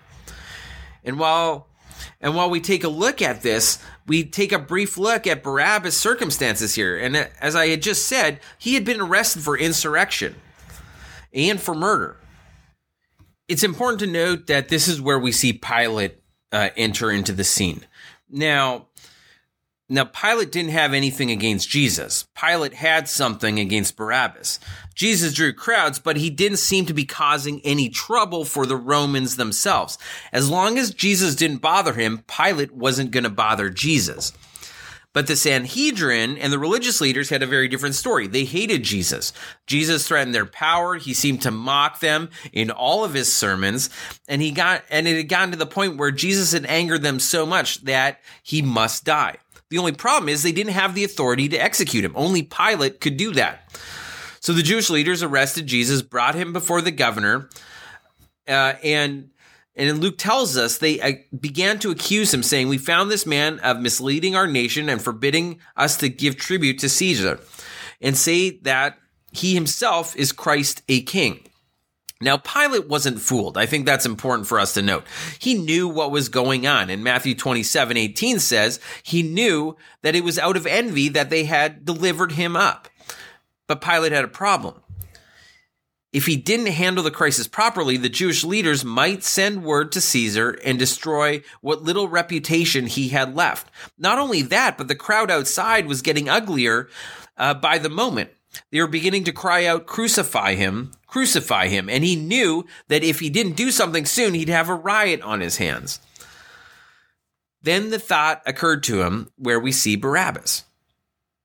And 1.05 1.19
while 1.19 1.67
and 2.23 2.37
while 2.37 2.49
we 2.49 2.61
take 2.61 2.85
a 2.85 2.89
look 2.89 3.21
at 3.21 3.43
this, 3.43 3.79
we 4.06 4.25
take 4.25 4.53
a 4.53 4.59
brief 4.59 4.97
look 4.97 5.27
at 5.27 5.43
Barabbas' 5.43 5.97
circumstances 5.97 6.75
here. 6.75 6.97
And 6.97 7.17
as 7.17 7.56
I 7.56 7.67
had 7.67 7.83
just 7.83 8.06
said, 8.06 8.41
he 8.59 8.75
had 8.75 8.85
been 8.85 9.00
arrested 9.00 9.43
for 9.43 9.59
insurrection 9.59 10.37
and 11.35 11.61
for 11.61 11.75
murder. 11.75 12.17
It's 13.49 13.65
important 13.65 14.00
to 14.00 14.06
note 14.06 14.47
that 14.47 14.69
this 14.69 14.89
is 14.89 15.00
where 15.00 15.19
we 15.19 15.33
see 15.33 15.53
Pilate 15.53 16.23
uh, 16.53 16.71
enter 16.77 17.11
into 17.11 17.33
the 17.33 17.44
scene. 17.44 17.87
Now, 18.31 18.89
now 19.89 20.05
Pilate 20.05 20.53
didn't 20.53 20.71
have 20.71 20.94
anything 20.94 21.31
against 21.31 21.69
Jesus. 21.69 22.27
Pilate 22.35 22.75
had 22.75 23.09
something 23.09 23.59
against 23.59 23.97
Barabbas. 23.97 24.61
Jesus 24.94 25.35
drew 25.35 25.53
crowds, 25.53 25.99
but 25.99 26.17
he 26.17 26.31
didn't 26.31 26.59
seem 26.59 26.87
to 26.87 26.94
be 26.94 27.05
causing 27.05 27.61
any 27.65 27.89
trouble 27.89 28.44
for 28.44 28.65
the 28.65 28.77
Romans 28.77 29.37
themselves. 29.37 29.99
As 30.33 30.49
long 30.49 30.79
as 30.79 30.94
Jesus 30.94 31.35
didn't 31.35 31.59
bother 31.59 31.94
him, 31.94 32.25
Pilate 32.27 32.73
wasn't 32.73 33.11
going 33.11 33.25
to 33.25 33.31
bother 33.31 33.71
Jesus. 33.71 34.33
But 35.12 35.26
the 35.26 35.37
Sanhedrin 35.37 36.38
and 36.38 36.53
the 36.53 36.59
religious 36.59 37.00
leaders 37.00 37.29
had 37.29 37.43
a 37.43 37.47
very 37.47 37.69
different 37.69 37.94
story. 37.94 38.26
They 38.26 38.44
hated 38.44 38.82
Jesus. 38.82 39.32
Jesus 39.67 40.09
threatened 40.09 40.35
their 40.35 40.47
power. 40.47 40.94
He 40.97 41.12
seemed 41.12 41.43
to 41.43 41.50
mock 41.50 42.00
them 42.00 42.31
in 42.53 42.70
all 42.70 43.05
of 43.05 43.12
his 43.12 43.32
sermons. 43.32 43.91
And 44.26 44.41
he 44.41 44.50
got, 44.50 44.85
and 44.91 45.06
it 45.06 45.17
had 45.17 45.29
gotten 45.29 45.50
to 45.50 45.59
the 45.59 45.67
point 45.67 45.99
where 45.99 46.11
Jesus 46.11 46.53
had 46.53 46.64
angered 46.64 47.03
them 47.03 47.20
so 47.20 47.44
much 47.44 47.85
that 47.85 48.20
he 48.43 48.62
must 48.62 49.05
die. 49.05 49.37
The 49.69 49.79
only 49.79 49.93
problem 49.93 50.29
is 50.29 50.43
they 50.43 50.53
didn't 50.53 50.73
have 50.73 50.94
the 50.94 51.05
authority 51.05 51.49
to 51.49 51.56
execute 51.56 52.05
him. 52.05 52.12
Only 52.15 52.43
Pilate 52.43 53.00
could 53.00 53.17
do 53.17 53.32
that. 53.32 53.79
So 54.41 54.53
the 54.53 54.62
Jewish 54.62 54.91
leaders 54.91 55.23
arrested 55.23 55.67
Jesus, 55.67 56.03
brought 56.03 56.35
him 56.35 56.53
before 56.53 56.81
the 56.81 56.91
governor, 56.91 57.49
uh, 58.49 58.75
and 58.82 59.31
and 59.74 60.00
Luke 60.00 60.19
tells 60.19 60.56
us 60.56 60.78
they 60.78 61.00
uh, 61.00 61.12
began 61.38 61.78
to 61.80 61.90
accuse 61.90 62.32
him, 62.32 62.42
saying, 62.42 62.69
We 62.69 62.78
found 62.78 63.10
this 63.10 63.26
man 63.26 63.58
of 63.60 63.80
misleading 63.80 64.36
our 64.36 64.46
nation 64.46 64.88
and 64.88 65.00
forbidding 65.00 65.60
us 65.76 65.96
to 65.98 66.08
give 66.08 66.36
tribute 66.36 66.78
to 66.80 66.88
Caesar, 66.88 67.40
and 68.00 68.16
say 68.16 68.58
that 68.58 68.98
he 69.32 69.54
himself 69.54 70.14
is 70.16 70.32
Christ 70.32 70.82
a 70.88 71.02
king. 71.02 71.40
Now, 72.20 72.36
Pilate 72.36 72.88
wasn't 72.88 73.20
fooled. 73.20 73.58
I 73.58 73.66
think 73.66 73.84
that's 73.84 74.06
important 74.06 74.46
for 74.46 74.60
us 74.60 74.74
to 74.74 74.82
note. 74.82 75.04
He 75.40 75.54
knew 75.54 75.88
what 75.88 76.12
was 76.12 76.28
going 76.28 76.69
on. 76.69 76.88
And 76.88 77.02
Matthew 77.02 77.34
27 77.34 77.96
18 77.96 78.38
says 78.38 78.78
he 79.02 79.22
knew 79.24 79.76
that 80.02 80.14
it 80.14 80.22
was 80.22 80.38
out 80.38 80.56
of 80.56 80.66
envy 80.66 81.08
that 81.08 81.30
they 81.30 81.44
had 81.44 81.84
delivered 81.84 82.32
him 82.32 82.54
up. 82.54 82.88
But 83.66 83.80
Pilate 83.80 84.12
had 84.12 84.24
a 84.24 84.28
problem 84.28 84.82
if 86.12 86.26
he 86.26 86.37
didn't 86.37 86.67
handle 86.67 87.03
the 87.03 87.11
crisis 87.11 87.49
properly, 87.49 87.97
the 87.97 88.11
Jewish 88.11 88.44
leaders 88.44 88.85
might 88.85 89.23
send 89.23 89.64
word 89.64 89.93
to 89.93 90.00
Caesar 90.00 90.59
and 90.62 90.79
destroy 90.79 91.43
what 91.62 91.82
little 91.82 92.09
reputation 92.09 92.87
he 92.87 93.09
had 93.09 93.35
left. 93.35 93.70
Not 93.99 94.19
only 94.19 94.43
that, 94.43 94.76
but 94.76 94.88
the 94.88 94.94
crowd 94.94 95.31
outside 95.31 95.87
was 95.87 96.03
getting 96.03 96.29
uglier 96.29 96.89
uh, 97.39 97.55
by 97.55 97.79
the 97.79 97.89
moment. 97.89 98.31
They 98.70 98.81
were 98.81 98.86
beginning 98.86 99.25
to 99.25 99.32
cry 99.32 99.65
out, 99.65 99.86
Crucify 99.86 100.55
him, 100.55 100.93
crucify 101.06 101.69
him. 101.69 101.89
And 101.89 102.05
he 102.05 102.17
knew 102.17 102.67
that 102.89 103.03
if 103.03 103.20
he 103.20 103.31
didn't 103.31 103.56
do 103.56 103.70
something 103.70 104.05
soon, 104.05 104.34
he'd 104.34 104.51
have 104.51 104.69
a 104.69 104.75
riot 104.75 105.22
on 105.22 105.41
his 105.41 105.56
hands. 105.56 105.98
Then 107.63 107.89
the 107.89 107.98
thought 107.98 108.43
occurred 108.44 108.82
to 108.84 109.03
him 109.03 109.31
where 109.36 109.60
we 109.60 109.72
see 109.72 109.96
Barabbas. 109.96 110.65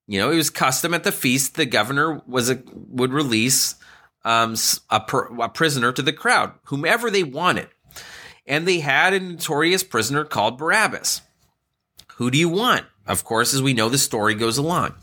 You 0.07 0.19
know, 0.19 0.31
it 0.31 0.35
was 0.35 0.49
custom 0.49 0.93
at 0.93 1.03
the 1.03 1.11
feast 1.11 1.55
the 1.55 1.65
governor 1.65 2.21
was 2.27 2.49
a, 2.49 2.61
would 2.73 3.13
release 3.13 3.75
um, 4.27 4.55
a, 4.89 5.01
a 5.39 5.47
prisoner 5.47 5.93
to 5.93 6.01
the 6.01 6.11
crowd, 6.11 6.51
whomever 6.65 7.09
they 7.09 7.23
wanted. 7.23 7.69
And 8.45 8.67
they 8.67 8.81
had 8.81 9.13
a 9.13 9.19
notorious 9.21 9.83
prisoner 9.83 10.25
called 10.25 10.57
Barabbas. 10.57 11.21
Who 12.15 12.29
do 12.29 12.37
you 12.37 12.49
want? 12.49 12.85
Of 13.05 13.23
course, 13.23 13.53
as 13.53 13.61
we 13.61 13.73
know, 13.73 13.87
the 13.87 13.97
story 13.97 14.35
goes 14.35 14.57
along. 14.57 14.95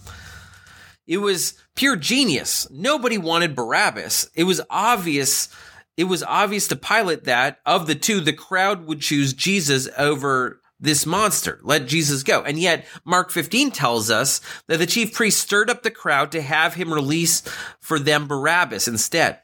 It 1.06 1.18
was 1.18 1.54
pure 1.74 1.96
genius. 1.96 2.68
Nobody 2.70 3.16
wanted 3.16 3.56
Barabbas. 3.56 4.28
It 4.34 4.44
was 4.44 4.60
obvious. 4.68 5.48
It 5.96 6.04
was 6.04 6.22
obvious 6.22 6.68
to 6.68 6.76
Pilate 6.76 7.24
that 7.24 7.60
of 7.64 7.86
the 7.86 7.94
two, 7.94 8.20
the 8.20 8.32
crowd 8.34 8.86
would 8.86 9.00
choose 9.00 9.32
Jesus 9.32 9.88
over 9.96 10.60
this 10.84 11.06
monster. 11.06 11.58
Let 11.62 11.86
Jesus 11.86 12.22
go. 12.22 12.42
And 12.42 12.58
yet, 12.58 12.86
Mark 13.04 13.30
15 13.30 13.70
tells 13.70 14.10
us 14.10 14.40
that 14.68 14.78
the 14.78 14.86
chief 14.86 15.12
priest 15.12 15.40
stirred 15.40 15.70
up 15.70 15.82
the 15.82 15.90
crowd 15.90 16.30
to 16.32 16.42
have 16.42 16.74
him 16.74 16.92
release 16.92 17.42
for 17.80 17.98
them 17.98 18.28
Barabbas 18.28 18.86
instead. 18.86 19.40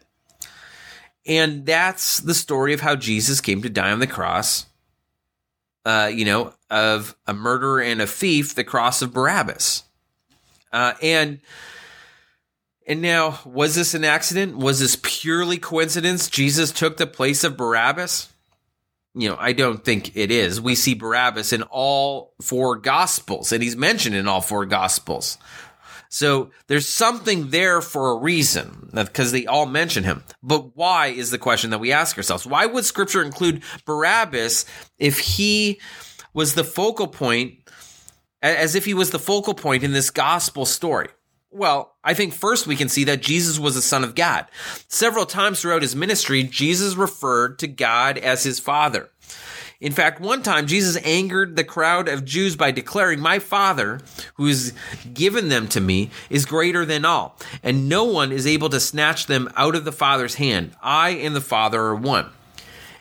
And 1.26 1.66
that's 1.66 2.18
the 2.18 2.34
story 2.34 2.72
of 2.72 2.80
how 2.80 2.96
Jesus 2.96 3.40
came 3.40 3.62
to 3.62 3.70
die 3.70 3.90
on 3.90 4.00
the 4.00 4.06
cross. 4.06 4.66
Uh, 5.84 6.10
you 6.12 6.24
know, 6.24 6.52
of 6.68 7.16
a 7.26 7.32
murderer 7.32 7.80
and 7.80 8.02
a 8.02 8.06
thief, 8.06 8.54
the 8.54 8.64
cross 8.64 9.02
of 9.02 9.12
Barabbas. 9.12 9.84
Uh, 10.72 10.92
and 11.02 11.40
and 12.86 13.02
now, 13.02 13.38
was 13.44 13.76
this 13.76 13.94
an 13.94 14.04
accident? 14.04 14.56
Was 14.56 14.80
this 14.80 14.98
purely 15.00 15.58
coincidence? 15.58 16.28
Jesus 16.28 16.72
took 16.72 16.96
the 16.96 17.06
place 17.06 17.44
of 17.44 17.56
Barabbas? 17.56 18.28
You 19.14 19.28
know, 19.28 19.36
I 19.38 19.52
don't 19.52 19.84
think 19.84 20.16
it 20.16 20.30
is. 20.30 20.60
We 20.60 20.74
see 20.74 20.94
Barabbas 20.94 21.52
in 21.52 21.62
all 21.62 22.34
four 22.40 22.76
gospels, 22.76 23.52
and 23.52 23.62
he's 23.62 23.76
mentioned 23.76 24.14
in 24.14 24.28
all 24.28 24.40
four 24.40 24.66
gospels. 24.66 25.38
So 26.08 26.50
there's 26.66 26.88
something 26.88 27.50
there 27.50 27.80
for 27.80 28.10
a 28.10 28.16
reason 28.16 28.90
because 28.92 29.30
they 29.30 29.46
all 29.46 29.66
mention 29.66 30.02
him. 30.02 30.24
But 30.42 30.76
why 30.76 31.08
is 31.08 31.30
the 31.30 31.38
question 31.38 31.70
that 31.70 31.78
we 31.78 31.92
ask 31.92 32.16
ourselves? 32.16 32.46
Why 32.46 32.66
would 32.66 32.84
scripture 32.84 33.22
include 33.22 33.62
Barabbas 33.84 34.66
if 34.98 35.20
he 35.20 35.80
was 36.32 36.54
the 36.54 36.64
focal 36.64 37.06
point, 37.06 37.58
as 38.42 38.74
if 38.74 38.84
he 38.84 38.94
was 38.94 39.10
the 39.10 39.20
focal 39.20 39.54
point 39.54 39.84
in 39.84 39.92
this 39.92 40.10
gospel 40.10 40.66
story? 40.66 41.08
Well, 41.52 41.96
I 42.04 42.14
think 42.14 42.32
first 42.32 42.66
we 42.66 42.76
can 42.76 42.88
see 42.88 43.04
that 43.04 43.22
Jesus 43.22 43.58
was 43.58 43.74
the 43.74 43.82
Son 43.82 44.04
of 44.04 44.14
God. 44.14 44.46
Several 44.86 45.26
times 45.26 45.60
throughout 45.60 45.82
his 45.82 45.96
ministry, 45.96 46.44
Jesus 46.44 46.94
referred 46.94 47.58
to 47.58 47.66
God 47.66 48.18
as 48.18 48.44
his 48.44 48.60
Father. 48.60 49.10
In 49.80 49.92
fact, 49.92 50.20
one 50.20 50.42
time 50.42 50.66
Jesus 50.66 51.02
angered 51.04 51.56
the 51.56 51.64
crowd 51.64 52.06
of 52.06 52.24
Jews 52.24 52.54
by 52.54 52.70
declaring, 52.70 53.18
My 53.18 53.38
Father, 53.38 54.00
who 54.34 54.46
has 54.46 54.74
given 55.12 55.48
them 55.48 55.66
to 55.68 55.80
me, 55.80 56.10
is 56.28 56.44
greater 56.44 56.84
than 56.84 57.04
all, 57.04 57.36
and 57.62 57.88
no 57.88 58.04
one 58.04 58.30
is 58.30 58.46
able 58.46 58.68
to 58.68 58.78
snatch 58.78 59.26
them 59.26 59.50
out 59.56 59.74
of 59.74 59.84
the 59.84 59.92
Father's 59.92 60.34
hand. 60.34 60.72
I 60.82 61.10
and 61.10 61.34
the 61.34 61.40
Father 61.40 61.80
are 61.80 61.96
one. 61.96 62.30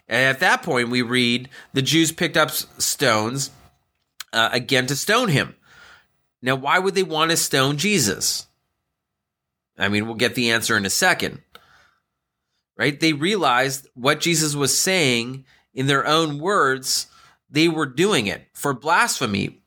And 0.08 0.26
at 0.26 0.40
that 0.40 0.64
point, 0.64 0.90
we 0.90 1.02
read 1.02 1.50
the 1.74 1.82
Jews 1.82 2.12
picked 2.12 2.38
up 2.38 2.50
stones 2.50 3.52
uh, 4.32 4.50
again 4.52 4.88
to 4.88 4.96
stone 4.96 5.28
him. 5.28 5.56
Now, 6.42 6.56
why 6.56 6.80
would 6.80 6.96
they 6.96 7.04
want 7.04 7.32
to 7.32 7.38
stone 7.38 7.78
Jesus? 7.78 8.48
I 9.78 9.90
mean, 9.90 10.06
we'll 10.06 10.16
get 10.16 10.36
the 10.36 10.52
answer 10.52 10.78
in 10.78 10.86
a 10.86 10.90
second. 10.90 11.42
Right? 12.78 13.00
They 13.00 13.14
realized 13.14 13.88
what 13.94 14.22
Jesus 14.22 14.56
was 14.56 14.78
saying 14.78 15.46
in 15.74 15.88
their 15.88 16.08
own 16.08 16.40
words, 16.40 17.08
they 17.50 17.68
were 17.68 17.86
doing 17.86 18.28
it 18.28 18.48
for 18.54 18.74
blasphemy, 18.74 19.62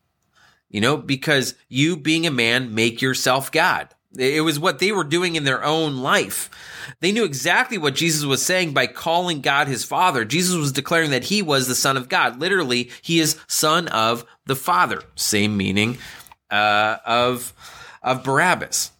you 0.71 0.81
know, 0.81 0.97
because 0.97 1.55
you 1.69 1.97
being 1.97 2.27
a 2.27 2.31
man 2.31 2.75
make 2.75 3.03
yourself 3.03 3.53
God. 3.53 3.89
It 4.17 4.45
was 4.45 4.59
what 4.59 4.79
they 4.79 4.93
were 4.93 5.05
doing 5.05 5.37
in 5.37 5.45
their 5.45 5.65
own 5.65 5.99
life. 5.99 6.51
They 7.01 7.13
knew 7.13 7.25
exactly 7.25 7.79
what 7.79 7.95
Jesus 7.95 8.25
was 8.25 8.45
saying 8.45 8.75
by 8.75 8.87
calling 8.87 9.41
God 9.41 9.69
his 9.69 9.85
father. 9.85 10.25
Jesus 10.27 10.55
was 10.55 10.73
declaring 10.73 11.11
that 11.11 11.25
he 11.25 11.41
was 11.41 11.67
the 11.67 11.75
son 11.75 11.97
of 11.97 12.11
God. 12.11 12.39
Literally, 12.39 12.91
he 13.01 13.21
is 13.21 13.41
son 13.47 13.89
of 13.89 14.27
the 14.45 14.57
father. 14.57 15.03
Same 15.15 15.57
meaning 15.57 15.97
uh, 16.53 16.99
of 17.05 17.53
of 18.03 18.23
Barabbas. 18.23 18.93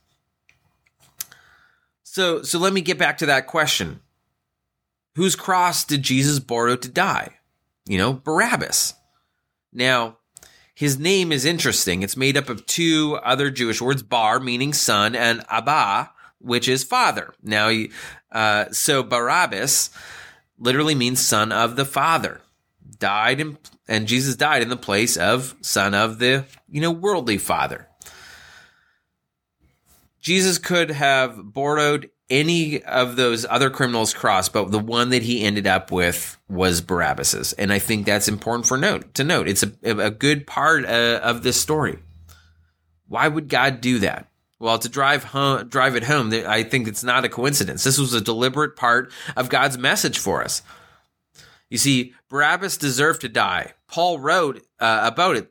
So, 2.03 2.43
so 2.43 2.59
let 2.59 2.75
me 2.75 2.83
get 2.83 2.99
back 2.99 3.17
to 3.19 3.27
that 3.27 3.47
question. 3.47 4.01
Whose 5.15 5.35
cross 5.35 5.83
did 5.83 6.03
Jesus 6.03 6.41
borrow 6.41 6.77
to 6.77 6.89
die? 6.89 7.39
You 7.87 7.97
know, 7.97 8.13
Barabbas. 8.13 8.93
Now, 9.73 10.19
his 10.75 10.99
name 10.99 11.33
is 11.33 11.47
interesting. 11.47 12.03
It's 12.03 12.15
made 12.15 12.37
up 12.37 12.51
of 12.51 12.67
two 12.67 13.19
other 13.23 13.51
Jewish 13.51 13.81
words, 13.81 14.03
bar, 14.03 14.41
meaning 14.41 14.75
son, 14.75 15.17
and 15.17 15.43
abba, 15.49 16.11
which 16.39 16.69
is 16.69 16.85
father. 16.85 17.33
Now, 17.43 17.73
uh, 18.31 18.67
so 18.73 19.03
Barabbas 19.03 19.89
literally 20.59 20.95
means 20.95 21.19
son 21.19 21.51
of 21.51 21.77
the 21.77 21.87
father. 21.87 22.42
Died 23.03 23.41
in, 23.41 23.59
and 23.89 24.07
Jesus 24.07 24.37
died 24.37 24.63
in 24.63 24.69
the 24.69 24.77
place 24.77 25.17
of 25.17 25.57
son 25.61 25.93
of 25.93 26.21
the, 26.21 26.45
you 26.71 26.81
know, 26.81 26.93
worldly 26.93 27.37
father. 27.37 27.89
Jesus 30.21 30.57
could 30.57 30.93
have 30.93 31.53
borrowed 31.53 32.11
any 32.31 32.81
of 32.85 33.17
those 33.17 33.45
other 33.51 33.71
criminals 33.71 34.15
cross, 34.15 34.49
but 34.49 34.71
the 34.71 34.79
one 34.79 35.11
that 35.11 35.25
he 35.25 35.43
ended 35.43 35.67
up 35.67 35.91
with 35.91 36.39
was 36.49 36.81
Barabbas's, 36.81 37.55
and 37.55 37.73
I 37.73 37.81
think 37.81 38.07
that's 38.07 38.29
important 38.29 38.69
for 38.69 38.79
note 38.79 39.15
to 39.15 39.25
note. 39.25 39.49
It's 39.49 39.65
a, 39.65 39.73
a 39.83 40.13
good 40.13 40.47
part 40.47 40.85
uh, 40.85 41.19
of 41.25 41.43
this 41.43 41.61
story. 41.61 41.99
Why 43.09 43.27
would 43.27 43.49
God 43.49 43.81
do 43.81 43.99
that? 43.99 44.29
Well, 44.61 44.79
to 44.79 44.89
drive 44.89 45.25
home, 45.25 45.69
drive 45.69 45.97
it 45.97 46.05
home, 46.05 46.33
I 46.33 46.63
think 46.63 46.87
it's 46.87 47.03
not 47.03 47.25
a 47.25 47.29
coincidence. 47.29 47.83
This 47.83 47.99
was 47.99 48.15
a 48.15 48.21
deliberate 48.21 48.77
part 48.77 49.11
of 49.37 49.49
God's 49.49 49.77
message 49.77 50.21
for 50.21 50.45
us. 50.45 50.63
You 51.73 51.79
see, 51.79 52.13
Barabbas 52.29 52.77
deserved 52.77 53.23
to 53.23 53.31
die. 53.31 53.73
Paul 53.89 54.19
wrote 54.19 54.63
uh, 54.79 55.01
about 55.11 55.37
it 55.37 55.51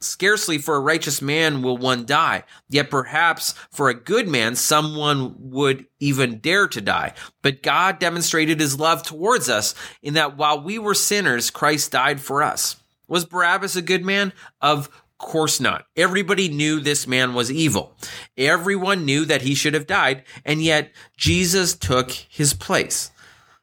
Scarcely 0.00 0.58
for 0.58 0.76
a 0.76 0.80
righteous 0.80 1.22
man 1.22 1.62
will 1.62 1.78
one 1.78 2.04
die, 2.04 2.42
yet 2.68 2.90
perhaps 2.90 3.54
for 3.70 3.88
a 3.88 3.94
good 3.94 4.28
man 4.28 4.54
someone 4.54 5.34
would 5.38 5.86
even 5.98 6.40
dare 6.40 6.68
to 6.68 6.82
die. 6.82 7.14
But 7.40 7.62
God 7.62 7.98
demonstrated 7.98 8.60
his 8.60 8.78
love 8.78 9.02
towards 9.02 9.48
us 9.48 9.74
in 10.02 10.12
that 10.12 10.36
while 10.36 10.60
we 10.60 10.78
were 10.78 10.92
sinners, 10.92 11.50
Christ 11.50 11.92
died 11.92 12.20
for 12.20 12.42
us. 12.42 12.76
Was 13.08 13.24
Barabbas 13.24 13.74
a 13.74 13.80
good 13.80 14.04
man? 14.04 14.34
Of 14.60 14.90
course 15.16 15.58
not. 15.58 15.86
Everybody 15.96 16.50
knew 16.50 16.80
this 16.80 17.06
man 17.06 17.32
was 17.32 17.50
evil. 17.50 17.96
Everyone 18.36 19.06
knew 19.06 19.24
that 19.24 19.40
he 19.40 19.54
should 19.54 19.72
have 19.72 19.86
died, 19.86 20.24
and 20.44 20.60
yet 20.60 20.92
Jesus 21.16 21.74
took 21.74 22.10
his 22.10 22.52
place. 22.52 23.10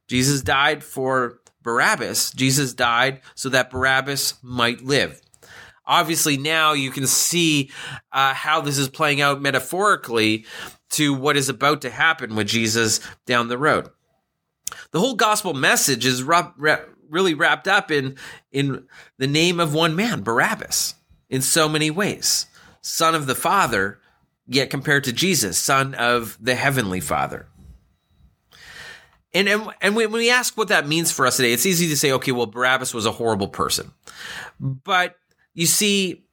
Jesus 0.10 0.42
died 0.42 0.84
for 0.84 1.39
Barabbas. 1.62 2.32
Jesus 2.32 2.74
died 2.74 3.22
so 3.36 3.50
that 3.50 3.70
Barabbas 3.70 4.36
might 4.42 4.82
live 4.84 5.22
obviously 5.90 6.38
now 6.38 6.72
you 6.72 6.92
can 6.92 7.08
see 7.08 7.72
uh, 8.14 8.34
how 8.34 8.62
this 8.62 8.78
is 8.78 8.88
playing 8.88 9.20
out 9.20 9.42
metaphorically 9.42 10.46
to 10.92 11.14
what 11.14 11.36
is 11.36 11.50
about 11.50 11.82
to 11.82 11.90
happen 11.90 12.36
with 12.36 12.48
Jesus 12.48 13.02
down 13.26 13.48
the 13.48 13.58
road. 13.58 13.90
The 14.92 15.00
whole 15.00 15.16
gospel 15.16 15.54
message 15.54 16.06
is 16.06 16.24
really 16.24 17.34
wrapped 17.34 17.68
up 17.68 17.92
in 17.92 18.16
in 18.52 18.88
the 19.18 19.28
name 19.28 19.60
of 19.60 19.74
one 19.74 19.96
man, 19.96 20.22
Barabbas, 20.22 20.96
in 21.30 21.42
so 21.42 21.68
many 21.68 21.90
ways. 21.90 22.46
Son 22.82 23.16
of 23.16 23.26
the 23.26 23.36
Father, 23.36 24.00
yet 24.48 24.70
compared 24.70 25.04
to 25.04 25.12
Jesus, 25.12 25.58
son 25.58 25.96
of 25.96 26.38
the 26.40 26.56
heavenly 26.56 27.00
Father. 27.00 27.48
And, 29.34 29.48
and, 29.48 29.70
and 29.82 29.96
when 29.96 30.12
we 30.12 30.32
ask 30.32 30.58
what 30.58 30.70
that 30.70 30.88
means 30.88 31.12
for 31.12 31.28
us 31.28 31.38
today, 31.38 31.54
it's 31.54 31.66
easy 31.66 31.88
to 31.90 31.98
say, 31.98 32.12
okay, 32.14 32.32
well, 32.32 32.48
Barabbas 32.48 32.94
was 32.94 33.06
a 33.06 33.12
horrible 33.12 33.48
person. 33.48 33.92
But 34.60 35.16
you 35.54 35.68
see, 35.68 36.26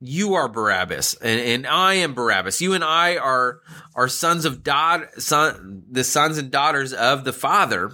you 0.00 0.34
are 0.34 0.48
Barabbas, 0.48 1.14
and, 1.14 1.40
and 1.40 1.66
I 1.66 1.94
am 1.94 2.14
Barabbas. 2.14 2.62
You 2.62 2.72
and 2.72 2.82
I 2.82 3.16
are 3.18 3.60
are 3.94 4.08
sons 4.08 4.46
of 4.46 4.62
God, 4.62 5.08
son, 5.18 5.82
the 5.90 6.04
sons 6.04 6.38
and 6.38 6.50
daughters 6.50 6.94
of 6.94 7.24
the 7.24 7.34
Father. 7.34 7.92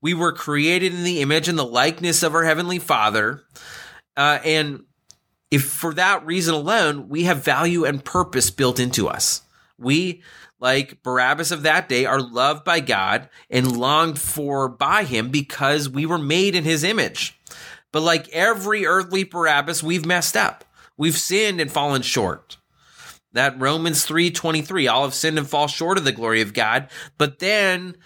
We 0.00 0.14
were 0.14 0.32
created 0.32 0.94
in 0.94 1.02
the 1.02 1.20
image 1.20 1.48
and 1.48 1.58
the 1.58 1.66
likeness 1.66 2.22
of 2.22 2.34
our 2.34 2.44
heavenly 2.44 2.78
Father, 2.78 3.42
uh, 4.16 4.38
and 4.44 4.84
if 5.50 5.64
for 5.64 5.92
that 5.94 6.24
reason 6.24 6.54
alone, 6.54 7.08
we 7.08 7.24
have 7.24 7.44
value 7.44 7.84
and 7.84 8.04
purpose 8.04 8.50
built 8.50 8.78
into 8.78 9.08
us. 9.08 9.42
We, 9.78 10.22
like 10.62 11.02
Barabbas 11.02 11.50
of 11.50 11.64
that 11.64 11.88
day, 11.88 12.06
are 12.06 12.20
loved 12.20 12.64
by 12.64 12.78
God 12.78 13.28
and 13.50 13.76
longed 13.76 14.18
for 14.20 14.68
by 14.68 15.02
Him 15.02 15.28
because 15.28 15.88
we 15.88 16.06
were 16.06 16.18
made 16.18 16.54
in 16.54 16.62
His 16.62 16.84
image. 16.84 17.36
But 17.90 18.02
like 18.02 18.28
every 18.28 18.86
earthly 18.86 19.24
Barabbas, 19.24 19.82
we've 19.82 20.06
messed 20.06 20.36
up. 20.36 20.64
We've 20.96 21.18
sinned 21.18 21.60
and 21.60 21.70
fallen 21.70 22.02
short. 22.02 22.58
That 23.32 23.60
Romans 23.60 24.06
3:23, 24.06 24.86
all 24.86 25.02
have 25.02 25.14
sinned 25.14 25.36
and 25.36 25.50
fall 25.50 25.66
short 25.66 25.98
of 25.98 26.04
the 26.04 26.12
glory 26.12 26.40
of 26.40 26.54
God. 26.54 26.88
But 27.18 27.40
then 27.40 27.96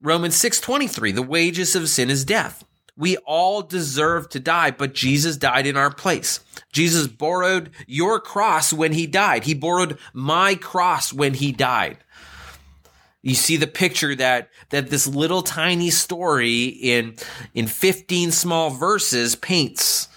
Romans 0.00 0.36
6:23, 0.36 1.12
the 1.12 1.22
wages 1.22 1.76
of 1.76 1.90
sin 1.90 2.08
is 2.08 2.24
death. 2.24 2.64
We 2.98 3.16
all 3.18 3.62
deserve 3.62 4.28
to 4.30 4.40
die, 4.40 4.72
but 4.72 4.92
Jesus 4.92 5.36
died 5.36 5.68
in 5.68 5.76
our 5.76 5.94
place. 5.94 6.40
Jesus 6.72 7.06
borrowed 7.06 7.70
your 7.86 8.18
cross 8.18 8.72
when 8.72 8.92
he 8.92 9.06
died. 9.06 9.44
He 9.44 9.54
borrowed 9.54 9.98
my 10.12 10.56
cross 10.56 11.12
when 11.12 11.34
he 11.34 11.52
died. 11.52 11.98
You 13.22 13.36
see 13.36 13.56
the 13.56 13.68
picture 13.68 14.16
that 14.16 14.50
that 14.70 14.90
this 14.90 15.06
little 15.06 15.42
tiny 15.42 15.90
story 15.90 16.64
in 16.64 17.14
in 17.54 17.68
15 17.68 18.32
small 18.32 18.70
verses 18.70 19.36
paints 19.36 20.08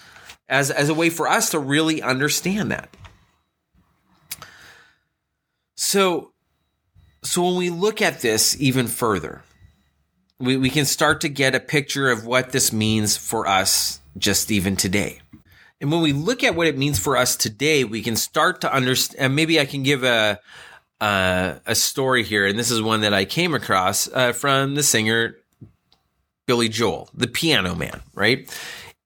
as 0.50 0.72
as 0.72 0.90
a 0.90 0.96
way 0.96 1.12
for 1.12 1.28
us 1.28 1.52
to 1.52 1.60
really 1.60 2.02
understand 2.02 2.72
that. 2.72 2.90
So 5.76 6.32
so 7.24 7.44
when 7.44 7.58
we 7.58 7.70
look 7.70 8.02
at 8.02 8.22
this 8.22 8.60
even 8.60 8.88
further, 8.88 9.44
we, 10.42 10.58
we 10.58 10.70
can 10.70 10.86
start 10.86 11.22
to 11.22 11.30
get 11.30 11.56
a 11.56 11.60
picture 11.60 12.10
of 12.10 12.26
what 12.26 12.52
this 12.52 12.74
means 12.74 13.16
for 13.16 13.48
us 13.48 14.02
just 14.18 14.52
even 14.52 14.76
today. 14.76 15.22
And 15.80 15.92
when 15.92 16.02
we 16.02 16.14
look 16.14 16.44
at 16.44 16.56
what 16.56 16.68
it 16.68 16.78
means 16.78 17.00
for 17.00 17.18
us 17.18 17.36
today, 17.36 17.84
we 17.84 18.02
can 18.02 18.16
start 18.16 18.62
to 18.62 18.74
understand. 18.74 19.36
Maybe 19.36 19.60
I 19.60 19.66
can 19.66 19.84
give 19.84 20.04
a 20.04 20.40
a 21.00 21.74
story 21.74 22.24
here, 22.24 22.46
and 22.46 22.60
this 22.60 22.70
is 22.70 22.80
one 22.80 23.02
that 23.02 23.14
I 23.14 23.26
came 23.26 23.56
across 23.56 24.08
uh, 24.08 24.34
from 24.34 24.76
the 24.76 24.84
singer 24.84 25.38
Billy 26.46 26.70
Joel, 26.70 27.10
the 27.14 27.28
piano 27.28 27.74
man, 27.74 28.02
right? 28.14 28.48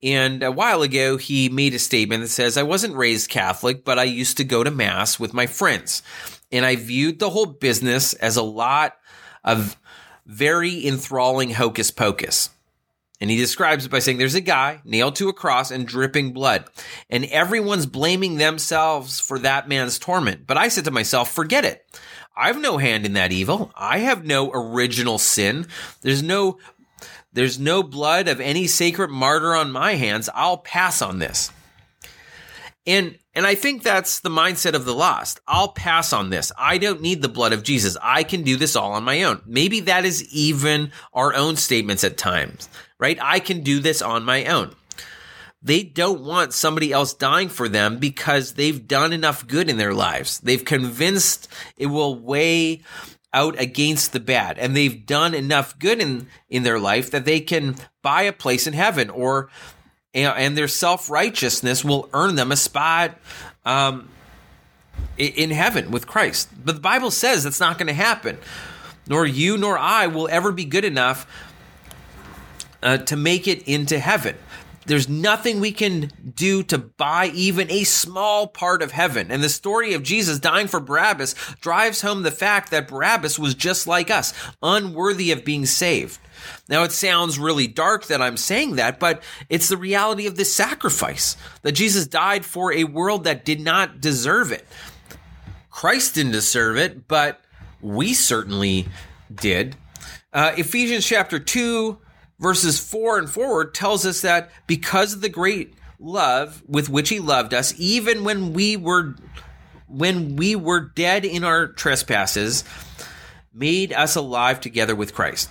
And 0.04 0.44
a 0.44 0.52
while 0.52 0.82
ago, 0.82 1.16
he 1.16 1.48
made 1.48 1.74
a 1.74 1.80
statement 1.80 2.22
that 2.22 2.30
says, 2.30 2.58
I 2.58 2.64
wasn't 2.64 2.96
raised 2.96 3.30
Catholic, 3.30 3.86
but 3.86 3.98
I 3.98 4.04
used 4.04 4.38
to 4.38 4.44
go 4.44 4.64
to 4.64 4.72
Mass 4.72 5.20
with 5.20 5.34
my 5.34 5.48
friends. 5.48 6.04
And 6.52 6.66
I 6.66 6.76
viewed 6.76 7.20
the 7.20 7.30
whole 7.30 7.46
business 7.46 8.14
as 8.14 8.36
a 8.36 8.44
lot 8.44 8.98
of 9.44 9.78
very 10.26 10.86
enthralling 10.86 11.52
hocus 11.52 11.92
pocus. 11.92 12.50
And 13.22 13.30
he 13.30 13.38
describes 13.38 13.86
it 13.86 13.92
by 13.92 14.00
saying 14.00 14.18
there's 14.18 14.36
a 14.36 14.42
guy 14.42 14.82
nailed 14.84 15.16
to 15.16 15.30
a 15.30 15.34
cross 15.34 15.72
and 15.72 15.88
dripping 15.88 16.34
blood, 16.34 16.66
and 17.10 17.24
everyone's 17.26 17.86
blaming 17.86 18.36
themselves 18.36 19.22
for 19.22 19.40
that 19.40 19.70
man's 19.70 19.98
torment. 19.98 20.46
But 20.46 20.58
I 20.58 20.68
said 20.68 20.84
to 20.86 20.92
myself, 20.92 21.32
forget 21.32 21.64
it. 21.64 21.86
I've 22.36 22.60
no 22.60 22.78
hand 22.78 23.06
in 23.06 23.14
that 23.14 23.32
evil. 23.32 23.72
I 23.76 24.00
have 24.00 24.26
no 24.26 24.52
original 24.52 25.18
sin. 25.18 25.68
There's 26.02 26.22
no 26.22 26.60
there's 27.32 27.60
no 27.60 27.84
blood 27.84 28.28
of 28.28 28.40
any 28.40 28.66
sacred 28.66 29.10
martyr 29.10 29.56
on 29.56 29.72
my 29.72 29.96
hands. 29.96 30.30
I'll 30.34 30.58
pass 30.58 31.02
on 31.02 31.20
this. 31.20 31.52
And 32.88 33.18
and 33.34 33.46
I 33.46 33.56
think 33.56 33.84
that's 33.84 34.22
the 34.22 34.30
mindset 34.30 34.74
of 34.74 34.86
the 34.86 34.94
lost. 34.94 35.42
I'll 35.48 35.70
pass 35.70 36.14
on 36.14 36.30
this. 36.30 36.52
I 36.58 36.78
don't 36.78 37.02
need 37.02 37.22
the 37.22 37.28
blood 37.28 37.52
of 37.52 37.64
Jesus. 37.64 37.98
I 38.02 38.24
can 38.24 38.44
do 38.44 38.56
this 38.56 38.76
all 38.76 38.94
on 38.94 39.04
my 39.04 39.24
own. 39.24 39.42
Maybe 39.46 39.82
that 39.82 40.06
is 40.06 40.24
even 40.34 40.92
our 41.14 41.34
own 41.34 41.58
statements 41.58 42.06
at 42.06 42.18
times, 42.18 42.70
right? 42.98 43.18
I 43.22 43.40
can 43.40 43.62
do 43.62 43.80
this 43.80 44.02
on 44.02 44.24
my 44.24 44.46
own. 44.46 44.74
They 45.62 45.84
don't 45.84 46.22
want 46.22 46.54
somebody 46.54 46.94
else 46.94 47.14
dying 47.14 47.50
for 47.50 47.68
them 47.68 47.98
because 47.98 48.54
they've 48.54 48.88
done 48.88 49.12
enough 49.12 49.48
good 49.48 49.68
in 49.68 49.78
their 49.78 49.96
lives. 49.96 50.40
They've 50.40 50.64
convinced 50.64 51.48
it 51.76 51.88
will 51.88 52.18
weigh 52.18 52.84
out 53.34 53.60
against 53.60 54.14
the 54.14 54.20
bad 54.20 54.58
and 54.58 54.76
they've 54.78 55.06
done 55.06 55.34
enough 55.34 55.78
good 55.78 56.00
in, 56.00 56.28
in 56.48 56.64
their 56.64 56.80
life 56.80 57.12
that 57.12 57.26
they 57.26 57.42
can 57.42 57.76
buy 58.02 58.22
a 58.22 58.32
place 58.32 58.66
in 58.66 58.74
heaven 58.74 59.10
or 59.10 59.50
and, 60.16 60.58
their 60.58 60.68
self 60.68 61.10
righteousness 61.10 61.84
will 61.84 62.10
earn 62.14 62.36
them 62.36 62.52
a 62.52 62.56
spot 62.56 63.18
um, 63.66 64.10
in 65.18 65.52
heaven 65.52 65.92
with 65.92 66.08
Christ. 66.08 66.50
But 66.64 66.76
the 66.76 66.82
Bible 66.82 67.12
says 67.12 67.44
that's 67.44 67.60
not 67.60 67.78
going 67.78 67.88
to 67.88 67.94
happen. 67.94 68.38
Nor 69.08 69.26
you 69.26 69.58
nor 69.58 69.78
I 69.78 70.08
will 70.08 70.28
ever 70.32 70.52
be 70.52 70.66
good 70.66 70.86
enough 70.86 71.28
uh, 72.82 72.98
to 72.98 73.16
make 73.16 73.48
it 73.48 73.68
into 73.68 74.00
heaven. 74.00 74.36
There's 74.88 75.10
nothing 75.10 75.60
we 75.60 75.72
can 75.72 76.12
do 76.36 76.62
to 76.64 76.78
buy 76.78 77.32
even 77.34 77.72
a 77.72 77.84
small 77.84 78.48
part 78.48 78.84
of 78.84 78.92
heaven. 78.92 79.32
And 79.32 79.44
the 79.44 79.50
story 79.50 79.94
of 79.94 80.04
Jesus 80.04 80.40
dying 80.40 80.68
for 80.68 80.80
Barabbas 80.80 81.34
drives 81.60 82.02
home 82.02 82.22
the 82.22 82.32
fact 82.32 82.70
that 82.72 82.88
Barabbas 82.88 83.40
was 83.40 83.56
just 83.56 83.88
like 83.88 84.12
us, 84.12 84.34
unworthy 84.62 85.32
of 85.32 85.44
being 85.44 85.66
saved. 85.66 86.20
Now, 86.70 86.84
it 86.84 86.92
sounds 86.92 87.40
really 87.40 87.68
dark 87.68 88.06
that 88.08 88.22
I'm 88.22 88.38
saying 88.38 88.76
that, 88.76 89.00
but 89.00 89.24
it's 89.50 89.70
the 89.70 89.78
reality 89.78 90.28
of 90.28 90.36
this 90.36 90.54
sacrifice 90.54 91.38
that 91.62 91.74
Jesus 91.74 92.08
died 92.08 92.46
for 92.46 92.74
a 92.74 92.84
world 92.84 93.24
that 93.26 93.46
did 93.46 93.62
not 93.62 94.02
deserve 94.02 94.52
it. 94.52 94.66
Christ 95.70 96.16
didn't 96.16 96.32
deserve 96.32 96.78
it, 96.78 97.08
but 97.08 97.42
we 97.82 98.14
certainly 98.14 98.88
did. 99.34 99.76
Uh, 100.32 100.54
Ephesians 100.58 101.06
chapter 101.06 101.40
2, 101.40 101.98
verses 102.40 102.80
4 102.80 103.20
and 103.20 103.30
forward 103.30 103.74
tells 103.74 104.06
us 104.06 104.22
that 104.22 104.52
because 104.68 105.14
of 105.14 105.22
the 105.22 105.30
great 105.30 105.74
love 106.00 106.64
with 106.68 106.90
which 106.90 107.10
he 107.10 107.20
loved 107.20 107.54
us, 107.54 107.74
even 107.78 108.24
when 108.24 108.54
we 108.54 108.78
were 108.78 109.16
when 109.88 110.36
we 110.36 110.56
were 110.56 110.80
dead 110.80 111.24
in 111.24 111.44
our 111.44 111.68
trespasses, 111.68 112.64
made 113.54 113.94
us 113.94 114.16
alive 114.16 114.60
together 114.60 114.96
with 114.96 115.14
Christ. 115.14 115.50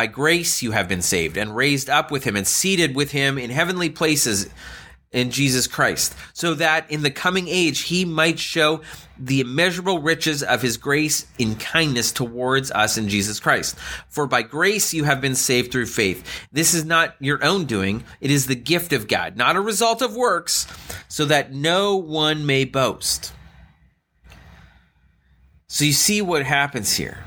By 0.00 0.06
grace 0.06 0.62
you 0.62 0.70
have 0.70 0.88
been 0.88 1.02
saved 1.02 1.36
and 1.36 1.54
raised 1.54 1.90
up 1.90 2.10
with 2.10 2.24
him 2.24 2.34
and 2.34 2.46
seated 2.46 2.96
with 2.96 3.10
him 3.10 3.36
in 3.36 3.50
heavenly 3.50 3.90
places 3.90 4.48
in 5.12 5.30
Jesus 5.30 5.66
Christ, 5.66 6.14
so 6.32 6.54
that 6.54 6.90
in 6.90 7.02
the 7.02 7.10
coming 7.10 7.48
age 7.48 7.82
he 7.82 8.06
might 8.06 8.38
show 8.38 8.80
the 9.18 9.42
immeasurable 9.42 9.98
riches 9.98 10.42
of 10.42 10.62
his 10.62 10.78
grace 10.78 11.26
in 11.38 11.54
kindness 11.54 12.12
towards 12.12 12.70
us 12.70 12.96
in 12.96 13.10
Jesus 13.10 13.38
Christ. 13.40 13.76
For 14.08 14.26
by 14.26 14.40
grace 14.40 14.94
you 14.94 15.04
have 15.04 15.20
been 15.20 15.34
saved 15.34 15.70
through 15.70 15.84
faith. 15.84 16.26
This 16.50 16.72
is 16.72 16.86
not 16.86 17.14
your 17.20 17.44
own 17.44 17.66
doing, 17.66 18.02
it 18.22 18.30
is 18.30 18.46
the 18.46 18.54
gift 18.54 18.94
of 18.94 19.06
God, 19.06 19.36
not 19.36 19.54
a 19.54 19.60
result 19.60 20.00
of 20.00 20.16
works, 20.16 20.66
so 21.08 21.26
that 21.26 21.52
no 21.52 21.94
one 21.96 22.46
may 22.46 22.64
boast. 22.64 23.34
So 25.66 25.84
you 25.84 25.92
see 25.92 26.22
what 26.22 26.46
happens 26.46 26.96
here. 26.96 27.22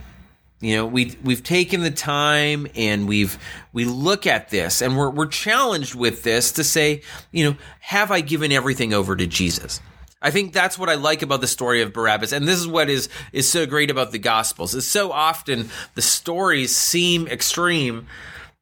You 0.63 0.77
know, 0.77 0.85
we 0.85 1.17
we've 1.21 1.43
taken 1.43 1.81
the 1.81 1.91
time 1.91 2.67
and 2.73 3.05
we've 3.05 3.37
we 3.73 3.83
look 3.83 4.25
at 4.25 4.49
this 4.49 4.81
and 4.81 4.97
we're 4.97 5.09
we're 5.09 5.25
challenged 5.25 5.93
with 5.93 6.23
this 6.23 6.53
to 6.53 6.63
say, 6.63 7.01
you 7.31 7.43
know, 7.43 7.57
have 7.81 8.11
I 8.11 8.21
given 8.21 8.53
everything 8.53 8.93
over 8.93 9.17
to 9.17 9.27
Jesus? 9.27 9.81
I 10.21 10.31
think 10.31 10.53
that's 10.53 10.79
what 10.79 10.87
I 10.87 10.95
like 10.95 11.21
about 11.21 11.41
the 11.41 11.47
story 11.47 11.81
of 11.81 11.91
Barabbas, 11.91 12.31
and 12.31 12.47
this 12.47 12.57
is 12.57 12.65
what 12.65 12.89
is 12.89 13.09
is 13.33 13.49
so 13.49 13.65
great 13.65 13.91
about 13.91 14.13
the 14.13 14.19
Gospels. 14.19 14.73
Is 14.73 14.87
so 14.87 15.11
often 15.11 15.69
the 15.95 16.01
stories 16.01 16.73
seem 16.73 17.27
extreme, 17.27 18.07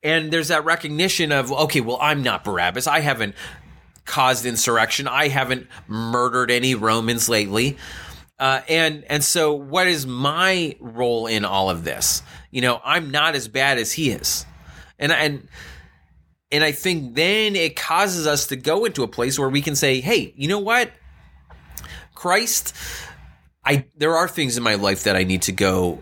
and 0.02 0.34
there's 0.34 0.48
that 0.48 0.66
recognition 0.66 1.32
of 1.32 1.52
okay, 1.52 1.82
well, 1.82 2.00
I'm 2.02 2.24
not 2.24 2.44
Barabbas. 2.44 2.88
I 2.88 3.02
haven't 3.02 3.36
caused 4.06 4.48
insurrection. 4.48 5.08
I 5.08 5.28
haven't 5.28 5.68
murdered 5.88 6.50
any 6.50 6.74
Romans 6.74 7.30
lately. 7.30 7.78
Uh, 8.42 8.64
and 8.68 9.04
and 9.08 9.24
so, 9.24 9.54
what 9.54 9.86
is 9.86 10.08
my 10.08 10.76
role 10.80 11.28
in 11.28 11.46
all 11.46 11.70
of 11.70 11.84
this? 11.84 12.24
You 12.50 12.62
know, 12.62 12.82
I'm 12.84 13.12
not 13.12 13.36
as 13.36 13.48
bad 13.48 13.78
as 13.78 13.92
he 13.92 14.10
is, 14.10 14.48
and 14.98 15.12
and 15.12 15.48
and 16.52 16.64
I 16.64 16.72
think 16.72 17.14
then 17.14 17.56
it 17.56 17.76
causes 17.76 18.26
us 18.26 18.48
to 18.48 18.56
go 18.56 18.86
into 18.86 19.04
a 19.04 19.08
place 19.08 19.38
where 19.38 19.48
we 19.48 19.62
can 19.62 19.76
say, 19.76 20.02
"Hey, 20.02 20.34
you 20.36 20.48
know 20.48 20.58
what, 20.58 20.92
Christ, 22.16 22.76
I 23.64 23.86
there 23.96 24.18
are 24.18 24.28
things 24.28 24.58
in 24.58 24.64
my 24.64 24.74
life 24.74 25.04
that 25.04 25.16
I 25.16 25.24
need 25.24 25.44
to 25.44 25.52
go 25.52 26.00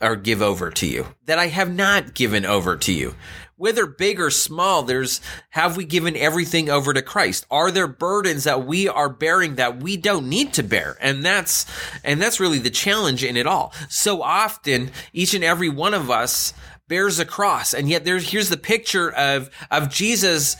or 0.00 0.16
give 0.16 0.40
over 0.42 0.70
to 0.70 0.86
you 0.86 1.06
that 1.24 1.38
I 1.38 1.48
have 1.48 1.72
not 1.72 2.14
given 2.14 2.44
over 2.44 2.76
to 2.76 2.92
you 2.92 3.14
whether 3.58 3.86
big 3.86 4.20
or 4.20 4.30
small, 4.30 4.84
there's 4.84 5.20
have 5.50 5.76
we 5.76 5.84
given 5.84 6.16
everything 6.16 6.70
over 6.70 6.94
to 6.94 7.02
Christ? 7.02 7.44
Are 7.50 7.70
there 7.70 7.88
burdens 7.88 8.44
that 8.44 8.64
we 8.64 8.88
are 8.88 9.08
bearing 9.08 9.56
that 9.56 9.82
we 9.82 9.96
don't 9.96 10.28
need 10.28 10.54
to 10.54 10.62
bear? 10.62 10.96
And 11.00 11.24
that's 11.24 11.66
and 12.04 12.22
that's 12.22 12.40
really 12.40 12.60
the 12.60 12.70
challenge 12.70 13.22
in 13.22 13.36
it 13.36 13.46
all. 13.46 13.74
So 13.88 14.22
often, 14.22 14.90
each 15.12 15.34
and 15.34 15.44
every 15.44 15.68
one 15.68 15.92
of 15.92 16.08
us 16.10 16.54
bears 16.86 17.18
a 17.18 17.26
cross, 17.26 17.74
and 17.74 17.88
yet 17.88 18.04
there's 18.04 18.30
here's 18.30 18.48
the 18.48 18.56
picture 18.56 19.10
of 19.10 19.50
of 19.70 19.90
Jesus 19.90 20.56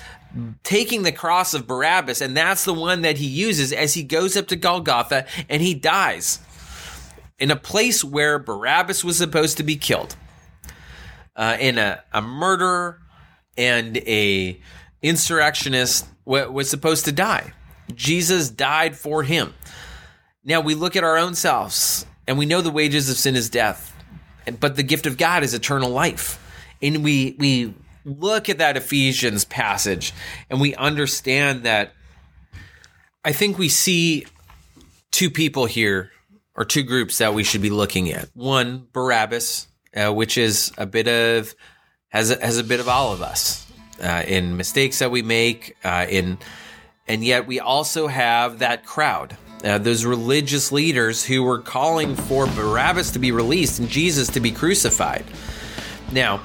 taking 0.63 1.05
the 1.05 1.13
cross 1.13 1.55
of 1.55 1.67
Barabbas, 1.67 2.21
and 2.21 2.37
that's 2.37 2.65
the 2.65 2.75
one 2.75 3.03
that 3.03 3.17
he 3.17 3.27
uses 3.27 3.73
as 3.73 3.95
he 3.95 4.03
goes 4.03 4.37
up 4.37 4.49
to 4.49 4.57
Golgotha 4.57 5.25
and 5.49 5.63
he 5.63 5.73
dies 5.73 6.41
in 7.39 7.51
a 7.51 7.57
place 7.57 8.03
where 8.03 8.39
Barabbas 8.39 9.05
was 9.05 9.17
supposed 9.17 9.57
to 9.59 9.63
be 9.63 9.77
killed 9.77 10.17
uh, 11.37 11.57
and 11.61 11.79
a, 11.79 12.03
a 12.13 12.21
murderer 12.21 13.01
and 13.57 13.97
a 13.99 14.61
insurrectionist 15.03 16.07
w- 16.27 16.51
was 16.51 16.69
supposed 16.69 17.05
to 17.05 17.13
die. 17.13 17.53
Jesus 17.95 18.51
died 18.51 18.97
for 18.97 19.23
him. 19.23 19.55
Now 20.45 20.61
we 20.61 20.75
look 20.75 20.97
at 20.97 21.05
our 21.05 21.17
own 21.17 21.35
selves 21.35 22.05
and 22.27 22.39
we 22.39 22.47
know 22.47 22.61
the 22.61 22.71
wages 22.71 23.09
of 23.09 23.17
sin 23.17 23.37
is 23.37 23.49
death, 23.49 23.95
but 24.61 24.77
the 24.77 24.83
gift 24.83 25.07
of 25.07 25.17
God 25.17 25.43
is 25.43 25.55
eternal 25.55 25.91
life. 25.91 26.45
And 26.83 27.03
we 27.03 27.37
we 27.39 27.75
look 28.05 28.49
at 28.49 28.59
that 28.59 28.77
Ephesians 28.77 29.45
passage 29.45 30.13
and 30.51 30.61
we 30.61 30.75
understand 30.75 31.65
that 31.65 31.93
I 33.25 33.33
think 33.33 33.59
we 33.59 33.69
see 33.69 34.27
two 35.11 35.31
people 35.31 35.67
here 35.67 36.11
or 36.59 36.65
two 36.65 36.83
groups 36.83 37.19
that 37.19 37.33
we 37.35 37.45
should 37.45 37.63
be 37.63 37.71
looking 37.71 38.11
at. 38.11 38.29
One, 38.35 38.89
Barabbas, 38.93 39.69
uh, 39.95 40.13
which 40.13 40.37
is 40.37 40.73
a 40.77 40.87
bit 40.87 41.07
of 41.07 41.55
has 42.09 42.33
a, 42.33 42.45
has 42.45 42.59
a 42.59 42.65
bit 42.65 42.81
of 42.81 42.89
all 42.89 43.13
of 43.13 43.23
us 43.23 43.65
uh, 44.03 44.25
in 44.27 44.57
mistakes 44.57 44.99
that 44.99 45.13
we 45.13 45.23
make, 45.23 45.77
uh, 45.85 46.07
in 46.11 46.37
and 47.07 47.25
yet 47.25 47.47
we 47.47 47.61
also 47.61 48.09
have 48.09 48.59
that 48.59 48.85
crowd, 48.85 49.37
uh, 49.63 49.79
those 49.79 50.05
religious 50.05 50.73
leaders 50.73 51.25
who 51.25 51.45
were 51.45 51.61
calling 51.61 52.17
for 52.17 52.47
Barabbas 52.49 53.13
to 53.13 53.21
be 53.21 53.31
released 53.31 53.79
and 53.79 53.89
Jesus 53.89 54.27
to 54.31 54.41
be 54.41 54.51
crucified. 54.51 55.25
Now, 56.11 56.39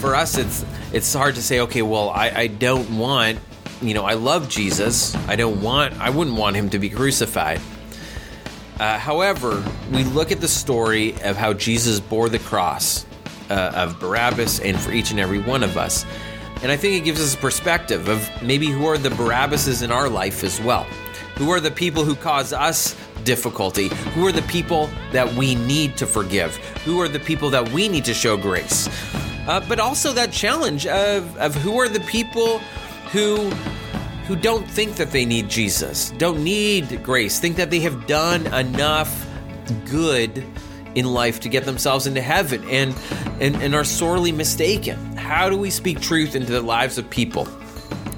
for 0.00 0.14
us, 0.14 0.38
it's 0.38 0.64
it's 0.92 1.12
hard 1.12 1.34
to 1.34 1.42
say, 1.42 1.58
okay, 1.60 1.82
well, 1.82 2.10
I, 2.10 2.30
I 2.30 2.46
don't 2.46 2.96
want, 2.96 3.40
you 3.82 3.94
know, 3.94 4.04
I 4.04 4.14
love 4.14 4.48
Jesus. 4.48 5.16
I 5.26 5.34
don't 5.34 5.60
want, 5.60 5.94
I 6.00 6.10
wouldn't 6.10 6.36
want 6.36 6.54
him 6.54 6.70
to 6.70 6.78
be 6.78 6.88
crucified. 6.88 7.60
Uh, 8.78 8.98
however, 8.98 9.64
we 9.90 10.04
look 10.04 10.30
at 10.30 10.40
the 10.40 10.48
story 10.48 11.14
of 11.22 11.36
how 11.36 11.52
Jesus 11.52 11.98
bore 11.98 12.28
the 12.28 12.38
cross 12.38 13.06
uh, 13.48 13.72
of 13.74 13.98
Barabbas 13.98 14.60
and 14.60 14.78
for 14.78 14.92
each 14.92 15.10
and 15.10 15.18
every 15.18 15.38
one 15.38 15.62
of 15.62 15.76
us. 15.78 16.04
And 16.62 16.70
I 16.70 16.76
think 16.76 17.00
it 17.00 17.04
gives 17.04 17.20
us 17.20 17.34
a 17.34 17.38
perspective 17.38 18.08
of 18.08 18.28
maybe 18.42 18.66
who 18.66 18.86
are 18.86 18.98
the 18.98 19.10
Barabbases 19.10 19.82
in 19.82 19.90
our 19.90 20.08
life 20.08 20.44
as 20.44 20.60
well. 20.60 20.84
Who 21.36 21.50
are 21.50 21.60
the 21.60 21.70
people 21.70 22.04
who 22.04 22.14
cause 22.14 22.52
us 22.52 22.96
difficulty? 23.24 23.88
Who 24.14 24.26
are 24.26 24.32
the 24.32 24.42
people 24.42 24.90
that 25.12 25.30
we 25.34 25.54
need 25.54 25.96
to 25.98 26.06
forgive? 26.06 26.56
Who 26.84 27.00
are 27.00 27.08
the 27.08 27.20
people 27.20 27.50
that 27.50 27.70
we 27.72 27.88
need 27.88 28.04
to 28.06 28.14
show 28.14 28.36
grace? 28.36 28.88
Uh, 29.46 29.64
but 29.68 29.78
also 29.78 30.12
that 30.12 30.32
challenge 30.32 30.86
of, 30.86 31.36
of 31.36 31.54
who 31.54 31.78
are 31.78 31.88
the 31.88 32.00
people 32.00 32.58
who 33.12 33.50
who 34.26 34.34
don't 34.36 34.68
think 34.68 34.96
that 34.96 35.12
they 35.12 35.24
need 35.24 35.48
Jesus, 35.48 36.10
don't 36.18 36.42
need 36.42 37.02
grace, 37.02 37.38
think 37.38 37.56
that 37.56 37.70
they 37.70 37.80
have 37.80 38.06
done 38.06 38.46
enough 38.48 39.26
good 39.88 40.44
in 40.96 41.04
life 41.04 41.40
to 41.40 41.48
get 41.48 41.64
themselves 41.64 42.06
into 42.06 42.20
heaven 42.20 42.64
and, 42.68 42.94
and, 43.40 43.54
and 43.56 43.74
are 43.74 43.84
sorely 43.84 44.32
mistaken. 44.32 44.96
How 45.16 45.48
do 45.48 45.56
we 45.56 45.70
speak 45.70 46.00
truth 46.00 46.34
into 46.34 46.52
the 46.52 46.62
lives 46.62 46.98
of 46.98 47.08
people? 47.08 47.46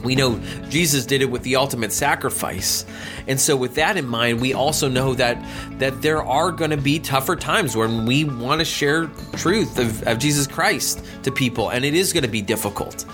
We 0.05 0.14
know 0.14 0.38
Jesus 0.68 1.05
did 1.05 1.23
it 1.23 1.31
with 1.31 1.42
the 1.42 1.57
ultimate 1.57 1.92
sacrifice. 1.92 2.87
And 3.27 3.38
so 3.38 3.57
with 3.57 3.75
that 3.75 3.97
in 3.97 4.07
mind, 4.07 4.40
we 4.40 4.55
also 4.55 4.88
know 4.88 5.12
that 5.14 5.44
that 5.79 6.01
there 6.03 6.23
are 6.23 6.53
going 6.53 6.71
to 6.71 6.77
be 6.77 7.01
tougher 7.01 7.37
times 7.37 7.77
when 7.77 8.07
we 8.07 8.25
want 8.25 8.61
to 8.61 8.64
share 8.64 9.09
truth 9.35 9.79
of, 9.79 10.07
of 10.07 10.18
Jesus 10.18 10.47
Christ 10.47 11.05
to 11.25 11.33
people 11.33 11.71
and 11.71 11.85
it 11.85 11.94
is 11.94 12.12
going 12.12 12.23
to 12.23 12.31
be 12.31 12.42
difficult. 12.42 13.05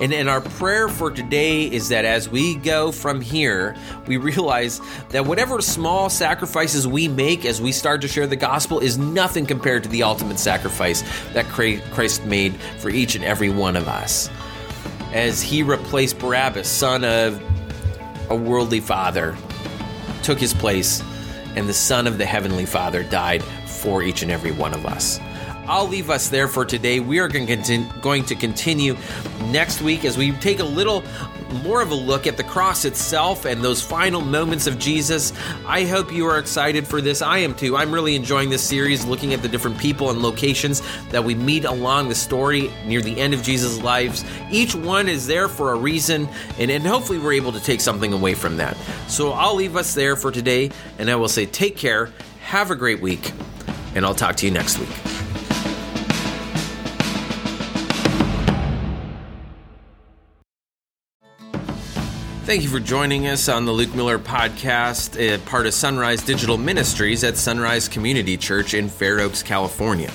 And, 0.00 0.14
and 0.14 0.28
our 0.30 0.40
prayer 0.40 0.88
for 0.88 1.10
today 1.10 1.70
is 1.70 1.90
that 1.90 2.06
as 2.06 2.28
we 2.28 2.54
go 2.56 2.90
from 2.90 3.20
here, 3.20 3.76
we 4.06 4.16
realize 4.16 4.80
that 5.10 5.26
whatever 5.26 5.60
small 5.60 6.08
sacrifices 6.08 6.86
we 6.86 7.06
make 7.06 7.44
as 7.44 7.60
we 7.60 7.70
start 7.70 8.00
to 8.00 8.08
share 8.08 8.26
the 8.26 8.36
gospel 8.36 8.80
is 8.80 8.96
nothing 8.96 9.44
compared 9.44 9.82
to 9.82 9.90
the 9.90 10.02
ultimate 10.02 10.38
sacrifice 10.38 11.02
that 11.34 11.44
Christ 11.46 12.24
made 12.24 12.54
for 12.78 12.88
each 12.88 13.14
and 13.14 13.24
every 13.24 13.50
one 13.50 13.76
of 13.76 13.88
us. 13.88 14.30
As 15.12 15.42
he 15.42 15.62
replaced 15.62 16.18
Barabbas, 16.18 16.68
son 16.68 17.04
of 17.04 17.42
a 18.30 18.36
worldly 18.36 18.80
father, 18.80 19.36
took 20.22 20.38
his 20.38 20.54
place, 20.54 21.02
and 21.56 21.68
the 21.68 21.74
Son 21.74 22.06
of 22.06 22.16
the 22.16 22.24
Heavenly 22.24 22.64
Father 22.64 23.02
died 23.02 23.42
for 23.66 24.02
each 24.02 24.22
and 24.22 24.30
every 24.30 24.52
one 24.52 24.72
of 24.72 24.86
us. 24.86 25.18
I'll 25.70 25.86
leave 25.86 26.10
us 26.10 26.28
there 26.28 26.48
for 26.48 26.64
today. 26.64 26.98
We 26.98 27.20
are 27.20 27.28
going 27.28 27.46
to 28.24 28.34
continue 28.34 28.96
next 29.52 29.80
week 29.80 30.04
as 30.04 30.18
we 30.18 30.32
take 30.32 30.58
a 30.58 30.64
little 30.64 31.04
more 31.62 31.80
of 31.80 31.92
a 31.92 31.94
look 31.94 32.26
at 32.26 32.36
the 32.36 32.42
cross 32.42 32.84
itself 32.84 33.44
and 33.44 33.62
those 33.62 33.80
final 33.80 34.20
moments 34.20 34.66
of 34.66 34.80
Jesus. 34.80 35.32
I 35.64 35.84
hope 35.84 36.12
you 36.12 36.26
are 36.26 36.40
excited 36.40 36.88
for 36.88 37.00
this. 37.00 37.22
I 37.22 37.38
am 37.38 37.54
too. 37.54 37.76
I'm 37.76 37.92
really 37.92 38.16
enjoying 38.16 38.50
this 38.50 38.64
series, 38.64 39.06
looking 39.06 39.32
at 39.32 39.42
the 39.42 39.48
different 39.48 39.78
people 39.78 40.10
and 40.10 40.20
locations 40.22 40.82
that 41.10 41.22
we 41.22 41.36
meet 41.36 41.64
along 41.64 42.08
the 42.08 42.16
story 42.16 42.72
near 42.84 43.00
the 43.00 43.20
end 43.20 43.32
of 43.32 43.44
Jesus' 43.44 43.80
lives. 43.80 44.24
Each 44.50 44.74
one 44.74 45.08
is 45.08 45.28
there 45.28 45.46
for 45.46 45.72
a 45.72 45.76
reason, 45.76 46.28
and, 46.58 46.68
and 46.72 46.84
hopefully 46.84 47.20
we're 47.20 47.34
able 47.34 47.52
to 47.52 47.60
take 47.60 47.80
something 47.80 48.12
away 48.12 48.34
from 48.34 48.56
that. 48.56 48.76
So 49.06 49.30
I'll 49.30 49.54
leave 49.54 49.76
us 49.76 49.94
there 49.94 50.16
for 50.16 50.32
today, 50.32 50.72
and 50.98 51.08
I 51.08 51.14
will 51.14 51.28
say 51.28 51.46
take 51.46 51.76
care, 51.76 52.10
have 52.40 52.72
a 52.72 52.76
great 52.76 53.00
week, 53.00 53.30
and 53.94 54.04
I'll 54.04 54.16
talk 54.16 54.34
to 54.36 54.46
you 54.46 54.52
next 54.52 54.76
week. 54.80 55.19
Thank 62.50 62.64
you 62.64 62.68
for 62.68 62.80
joining 62.80 63.28
us 63.28 63.48
on 63.48 63.64
the 63.64 63.70
Luke 63.70 63.94
Miller 63.94 64.18
Podcast, 64.18 65.16
a 65.16 65.38
part 65.38 65.66
of 65.66 65.72
Sunrise 65.72 66.20
Digital 66.24 66.58
Ministries 66.58 67.22
at 67.22 67.36
Sunrise 67.36 67.86
Community 67.86 68.36
Church 68.36 68.74
in 68.74 68.88
Fair 68.88 69.20
Oaks, 69.20 69.40
California. 69.40 70.10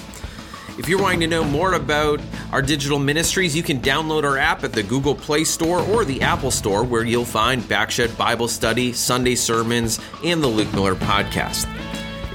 If 0.78 0.90
you're 0.90 1.02
wanting 1.02 1.22
to 1.22 1.28
know 1.28 1.46
more 1.46 1.76
about 1.76 2.20
our 2.52 2.62
digital 2.62 3.00
ministries, 3.00 3.56
you 3.56 3.64
can 3.64 3.80
download 3.80 4.26
our 4.26 4.38
app 4.38 4.66
at 4.66 4.74
the 4.74 4.84
Google 4.84 5.16
Play 5.16 5.46
Store 5.46 5.80
or 5.80 6.04
the 6.04 6.22
Apple 6.24 6.52
Store, 6.52 6.84
where 6.84 7.06
you'll 7.06 7.24
find 7.24 7.62
Backshed 7.64 8.18
Bible 8.18 8.50
Study, 8.50 8.92
Sunday 8.92 9.36
sermons, 9.36 10.02
and 10.22 10.44
the 10.44 10.48
Luke 10.50 10.74
Miller 10.74 10.96
Podcast. 10.96 11.64